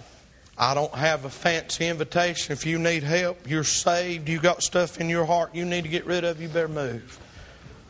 I 0.57 0.73
don't 0.73 0.93
have 0.93 1.23
a 1.23 1.29
fancy 1.29 1.87
invitation. 1.87 2.51
If 2.51 2.65
you 2.65 2.79
need 2.79 3.03
help, 3.03 3.49
you're 3.49 3.63
saved, 3.63 4.27
you 4.27 4.39
got 4.39 4.61
stuff 4.61 4.99
in 4.99 5.07
your 5.07 5.25
heart 5.25 5.55
you 5.55 5.63
need 5.63 5.83
to 5.83 5.89
get 5.89 6.05
rid 6.05 6.25
of, 6.25 6.41
you 6.41 6.49
better 6.49 6.67
move. 6.67 7.19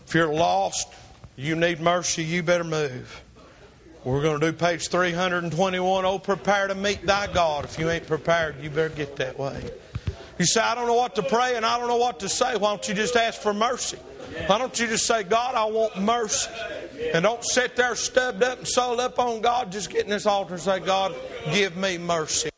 If 0.05 0.14
you're 0.14 0.32
lost, 0.32 0.88
you 1.36 1.55
need 1.55 1.80
mercy, 1.80 2.24
you 2.24 2.43
better 2.43 2.64
move. 2.64 3.24
We're 4.03 4.22
going 4.22 4.39
to 4.39 4.51
do 4.51 4.57
page 4.57 4.89
321. 4.89 6.05
Oh, 6.05 6.20
prepare 6.20 6.68
to 6.68 6.76
meet 6.76 7.05
thy 7.05 7.32
God. 7.32 7.66
If 7.66 7.80
you 7.80 7.89
ain't 7.89 8.07
prepared, 8.07 8.62
you 8.62 8.70
better 8.70 8.93
get 8.93 9.16
that 9.18 9.38
way. 9.38 9.62
You 10.38 10.45
say, 10.45 10.62
I 10.62 10.74
don't 10.76 10.88
know 10.88 10.93
what 10.93 11.16
to 11.16 11.24
pray 11.24 11.55
and 11.55 11.66
I 11.66 11.78
don't 11.80 11.89
know 11.89 11.97
what 11.97 12.22
to 12.22 12.30
say. 12.30 12.55
Why 12.55 12.70
don't 12.70 12.88
you 12.88 12.93
just 12.93 13.16
ask 13.16 13.41
for 13.41 13.53
mercy? 13.53 13.99
Why 14.47 14.57
don't 14.57 14.77
you 14.80 14.88
just 14.88 15.05
say, 15.05 15.23
God, 15.23 15.55
I 15.55 15.65
want 15.65 15.97
mercy? 15.97 16.49
And 17.13 17.23
don't 17.23 17.43
sit 17.43 17.75
there 17.75 17.95
stubbed 17.95 18.43
up 18.43 18.59
and 18.59 18.67
sold 18.67 18.99
up 18.99 19.19
on 19.19 19.41
God. 19.41 19.71
Just 19.71 19.89
get 19.89 20.03
in 20.03 20.09
this 20.09 20.25
altar 20.25 20.55
and 20.55 20.61
say, 20.61 20.80
God, 20.80 21.15
give 21.51 21.77
me 21.77 21.97
mercy. 21.97 22.49